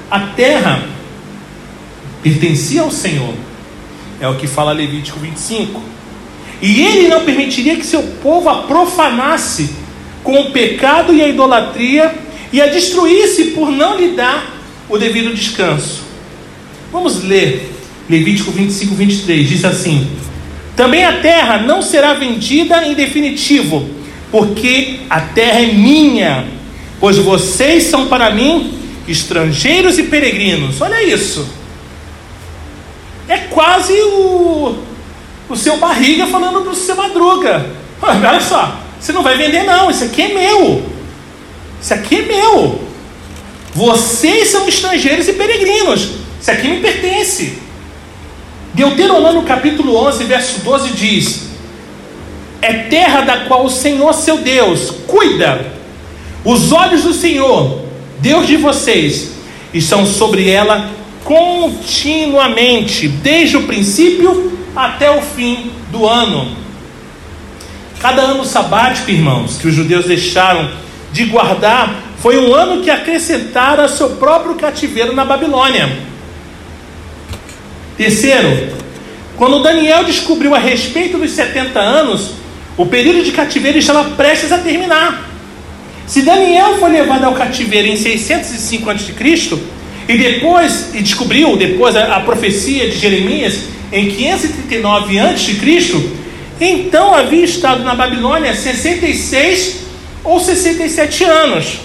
A 0.10 0.20
terra 0.20 0.84
pertencia 2.22 2.82
ao 2.82 2.92
Senhor, 2.92 3.34
é 4.20 4.28
o 4.28 4.36
que 4.36 4.48
fala 4.48 4.72
Levítico 4.72 5.20
25. 5.20 5.82
E 6.62 6.82
ele 6.82 7.08
não 7.08 7.24
permitiria 7.24 7.76
que 7.76 7.86
seu 7.86 8.02
povo 8.22 8.50
a 8.50 8.64
profanasse 8.64 9.70
com 10.24 10.42
o 10.42 10.52
pecado 10.52 11.14
e 11.14 11.22
a 11.22 11.28
idolatria 11.28 12.14
e 12.52 12.62
a 12.62 12.68
destruísse 12.68 13.52
por 13.52 13.72
não 13.72 13.98
lhe 13.98 14.10
dar 14.10 14.56
o 14.90 14.98
devido 14.98 15.36
descanso. 15.36 16.04
Vamos 16.92 17.24
ler 17.24 17.72
Levítico 18.10 18.52
25, 18.52 18.96
23. 18.96 19.48
Diz 19.50 19.66
assim: 19.66 20.10
Também 20.78 21.04
a 21.04 21.22
terra 21.22 21.58
não 21.58 21.82
será 21.82 22.14
vendida 22.14 22.86
em 22.86 22.94
definitivo, 22.94 23.90
porque 24.32 25.00
a 25.10 25.20
terra 25.20 25.62
é 25.62 25.74
minha, 25.74 26.46
pois 27.00 27.18
vocês 27.18 27.86
são 27.86 28.06
para 28.06 28.30
mim 28.30 28.78
estrangeiros 29.08 29.98
e 29.98 30.04
peregrinos. 30.04 30.80
Olha 30.80 31.04
isso. 31.04 31.50
É 33.28 33.38
quase 33.38 33.92
o, 33.94 34.78
o 35.50 35.56
seu 35.56 35.78
barriga 35.78 36.28
falando 36.28 36.64
do 36.64 36.76
seu 36.76 36.96
madruga. 36.96 37.66
Olha 38.00 38.40
só, 38.40 38.80
você 39.00 39.12
não 39.12 39.24
vai 39.24 39.36
vender, 39.36 39.64
não. 39.64 39.90
Isso 39.90 40.04
aqui 40.04 40.22
é 40.22 40.28
meu. 40.28 40.84
Isso 41.82 41.94
aqui 41.94 42.18
é 42.18 42.22
meu. 42.22 42.84
Vocês 43.74 44.50
são 44.50 44.68
estrangeiros 44.68 45.28
e 45.28 45.34
peregrinos. 45.34 46.10
Isso 46.40 46.52
aqui 46.52 46.68
me 46.68 46.82
pertence. 46.82 47.58
Deuteronômio 48.78 49.42
capítulo 49.42 49.98
11, 50.06 50.24
verso 50.26 50.62
12 50.62 50.92
diz: 50.92 51.48
É 52.62 52.74
terra 52.74 53.22
da 53.22 53.38
qual 53.46 53.66
o 53.66 53.72
Senhor 53.72 54.14
seu 54.14 54.38
Deus 54.38 54.94
cuida. 55.08 55.66
Os 56.46 56.72
olhos 56.72 57.02
do 57.02 57.12
Senhor, 57.12 57.82
Deus 58.20 58.46
de 58.46 58.56
vocês, 58.56 59.32
estão 59.74 60.06
sobre 60.06 60.48
ela 60.48 60.92
continuamente, 61.24 63.08
desde 63.08 63.58
o 63.58 63.64
princípio 63.64 64.56
até 64.76 65.10
o 65.10 65.24
fim 65.24 65.72
do 65.92 66.08
ano. 66.08 66.56
Cada 68.00 68.22
ano 68.22 68.46
sabático, 68.46 69.10
irmãos, 69.10 69.58
que 69.58 69.68
os 69.68 69.74
judeus 69.74 70.06
deixaram 70.06 70.70
de 71.12 71.26
guardar 71.26 72.04
foi 72.20 72.38
um 72.38 72.54
ano 72.54 72.84
que 72.84 72.92
acrescentaram 72.92 73.90
seu 73.90 74.12
próprio 74.12 74.54
cativeiro 74.54 75.16
na 75.16 75.26
Babilônia. 75.26 76.17
Terceiro, 77.98 78.70
quando 79.36 79.64
Daniel 79.64 80.04
descobriu 80.04 80.54
a 80.54 80.60
respeito 80.60 81.18
dos 81.18 81.32
70 81.32 81.80
anos, 81.80 82.32
o 82.78 82.86
período 82.86 83.24
de 83.24 83.32
cativeiro 83.32 83.80
estava 83.80 84.12
prestes 84.12 84.52
a 84.52 84.60
terminar. 84.60 85.28
Se 86.06 86.22
Daniel 86.22 86.78
foi 86.78 86.92
levado 86.92 87.24
ao 87.24 87.34
cativeiro 87.34 87.88
em 87.88 87.98
605 87.98 88.90
a.C. 88.90 89.60
e 90.08 90.18
depois 90.18 90.94
e 90.94 91.02
descobriu 91.02 91.58
depois 91.58 91.96
a, 91.96 92.18
a 92.18 92.20
profecia 92.20 92.88
de 92.88 92.98
Jeremias 92.98 93.62
em 93.92 94.10
539 94.12 95.20
a.C., 95.20 96.18
então 96.62 97.14
havia 97.14 97.46
estado 97.46 97.84
na 97.84 97.94
Babilônia 97.94 98.54
66 98.54 99.76
ou 100.24 100.40
67 100.40 101.24
anos. 101.24 101.80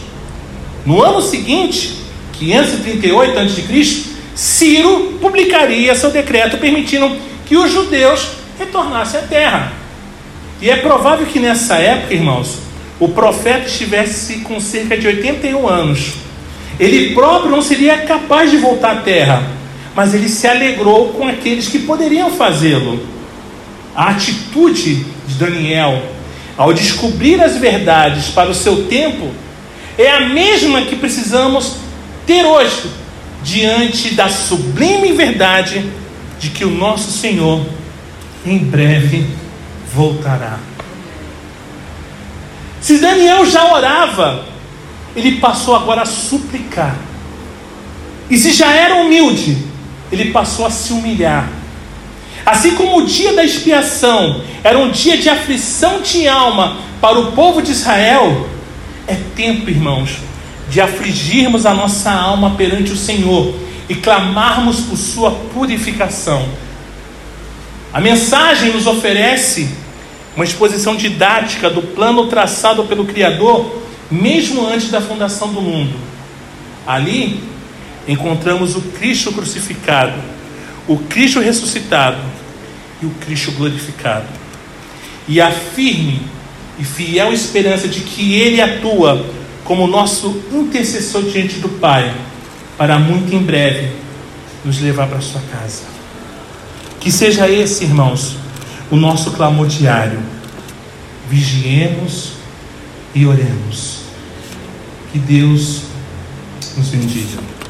No 0.85 1.03
ano 1.03 1.23
seguinte, 1.23 1.95
538 2.39 3.39
a.C., 3.39 4.12
Ciro 4.35 5.19
publicaria 5.21 5.95
seu 5.95 6.11
decreto 6.11 6.59
permitindo 6.59 7.17
que 7.47 7.57
os 7.57 7.71
judeus 7.71 8.29
retornassem 8.59 9.21
à 9.21 9.23
terra. 9.25 9.73
E 10.61 10.71
é 10.71 10.77
provável 10.77 11.27
que 11.27 11.39
nessa 11.39 11.75
época, 11.75 12.15
irmãos, 12.15 12.59
o 12.99 13.09
profeta 13.09 13.67
estivesse 13.67 14.39
com 14.41 14.61
cerca 14.61 14.97
de 14.97 15.07
81 15.07 15.69
anos. 15.69 16.13
Ele 16.79 17.15
próprio 17.15 17.51
não 17.51 17.61
seria 17.61 17.99
capaz 17.99 18.51
de 18.51 18.57
voltar 18.57 18.93
à 18.93 19.01
terra, 19.01 19.43
mas 19.95 20.15
ele 20.15 20.29
se 20.29 20.47
alegrou 20.47 21.09
com 21.09 21.27
aqueles 21.27 21.69
que 21.69 21.81
poderiam 21.81 22.31
fazê-lo. 22.31 23.05
A 23.95 24.11
atitude 24.11 25.05
de 25.27 25.35
Daniel, 25.35 26.03
ao 26.57 26.73
descobrir 26.73 27.43
as 27.43 27.57
verdades 27.57 28.29
para 28.29 28.51
o 28.51 28.55
seu 28.55 28.85
tempo, 28.85 29.29
é 29.99 30.11
a 30.11 30.29
mesma 30.29 30.83
que 30.83 30.97
precisamos 30.97 31.77
ter 32.27 32.45
hoje, 32.45 32.89
diante 33.43 34.15
da 34.15 34.29
sublime 34.29 35.13
verdade 35.13 35.91
de 36.39 36.51
que 36.51 36.65
o 36.65 36.71
nosso 36.71 37.11
Senhor 37.13 37.65
em 38.45 38.59
breve 38.59 39.27
voltará. 39.95 40.59
Se 42.81 42.99
Daniel 42.99 43.47
já 43.47 43.73
orava, 43.73 44.45
ele 45.15 45.37
passou 45.39 45.77
agora 45.77 46.03
a 46.03 46.07
suplicar. 46.07 46.97
E 48.29 48.37
se 48.37 48.53
já 48.53 48.73
era 48.73 48.97
humilde, 48.97 49.57
ele 50.11 50.33
passou 50.33 50.67
a 50.67 50.71
se 50.71 50.93
humilhar. 50.93 51.49
Assim 52.45 52.75
como 52.75 52.99
o 52.99 53.07
dia 53.07 53.33
da 53.35 53.45
expiação 53.45 54.43
era 54.65 54.79
um 54.79 54.91
dia 54.91 55.17
de 55.17 55.29
aflição 55.29 56.01
de 56.03 56.27
alma 56.27 56.77
para 57.01 57.19
o 57.21 57.33
povo 57.33 57.63
de 57.63 57.71
Israel, 57.71 58.49
é 59.07 59.17
tempo, 59.37 59.71
irmãos, 59.71 60.11
de 60.73 60.81
afligirmos 60.81 61.67
a 61.67 61.75
nossa 61.75 62.11
alma 62.11 62.53
perante 62.53 62.93
o 62.93 62.97
Senhor 62.97 63.55
e 63.91 63.95
clamarmos 63.95 64.81
por 64.81 64.97
sua 64.97 65.31
purificação. 65.53 66.49
A 67.93 68.01
mensagem 68.01 68.73
nos 68.73 68.87
oferece 68.87 69.69
uma 70.35 70.47
exposição 70.47 70.97
didática 70.97 71.69
do 71.69 71.83
plano 71.83 72.27
traçado 72.29 72.85
pelo 72.85 73.05
Criador, 73.05 73.83
mesmo 74.11 74.67
antes 74.67 74.91
da 74.91 75.03
fundação 75.03 75.53
do 75.53 75.61
mundo. 75.61 75.95
Ali 76.87 77.45
encontramos 78.09 78.75
o 78.75 78.81
Cristo 78.81 79.31
crucificado, 79.31 80.19
o 80.89 80.97
Cristo 80.97 81.39
ressuscitado 81.39 82.17
e 83.03 83.05
o 83.05 83.11
Cristo 83.27 83.53
glorificado. 83.53 84.29
E 85.29 85.39
a 85.39 85.51
firme 85.51 86.23
e 86.79 86.83
fiel 86.85 87.31
esperança 87.31 87.87
de 87.87 88.01
que 88.01 88.41
Ele 88.41 88.63
atua 88.63 89.42
como 89.73 89.87
nosso 89.87 90.39
intercessor 90.53 91.23
diante 91.23 91.59
do 91.59 91.69
Pai, 91.71 92.15
para 92.77 92.99
muito 92.99 93.35
em 93.35 93.43
breve 93.43 93.91
nos 94.63 94.79
levar 94.83 95.09
para 95.09 95.19
sua 95.23 95.41
casa. 95.51 95.85
Que 97.01 97.11
seja 97.11 97.49
esse, 97.49 97.85
irmãos, 97.85 98.37
o 98.91 98.97
nosso 98.97 99.31
clamor 99.31 99.67
diário. 99.67 100.21
Vigiemos 101.27 102.33
e 103.15 103.25
oremos. 103.25 104.01
Que 105.11 105.19
Deus 105.19 105.85
nos 106.77 106.89
bendiga. 106.89 107.62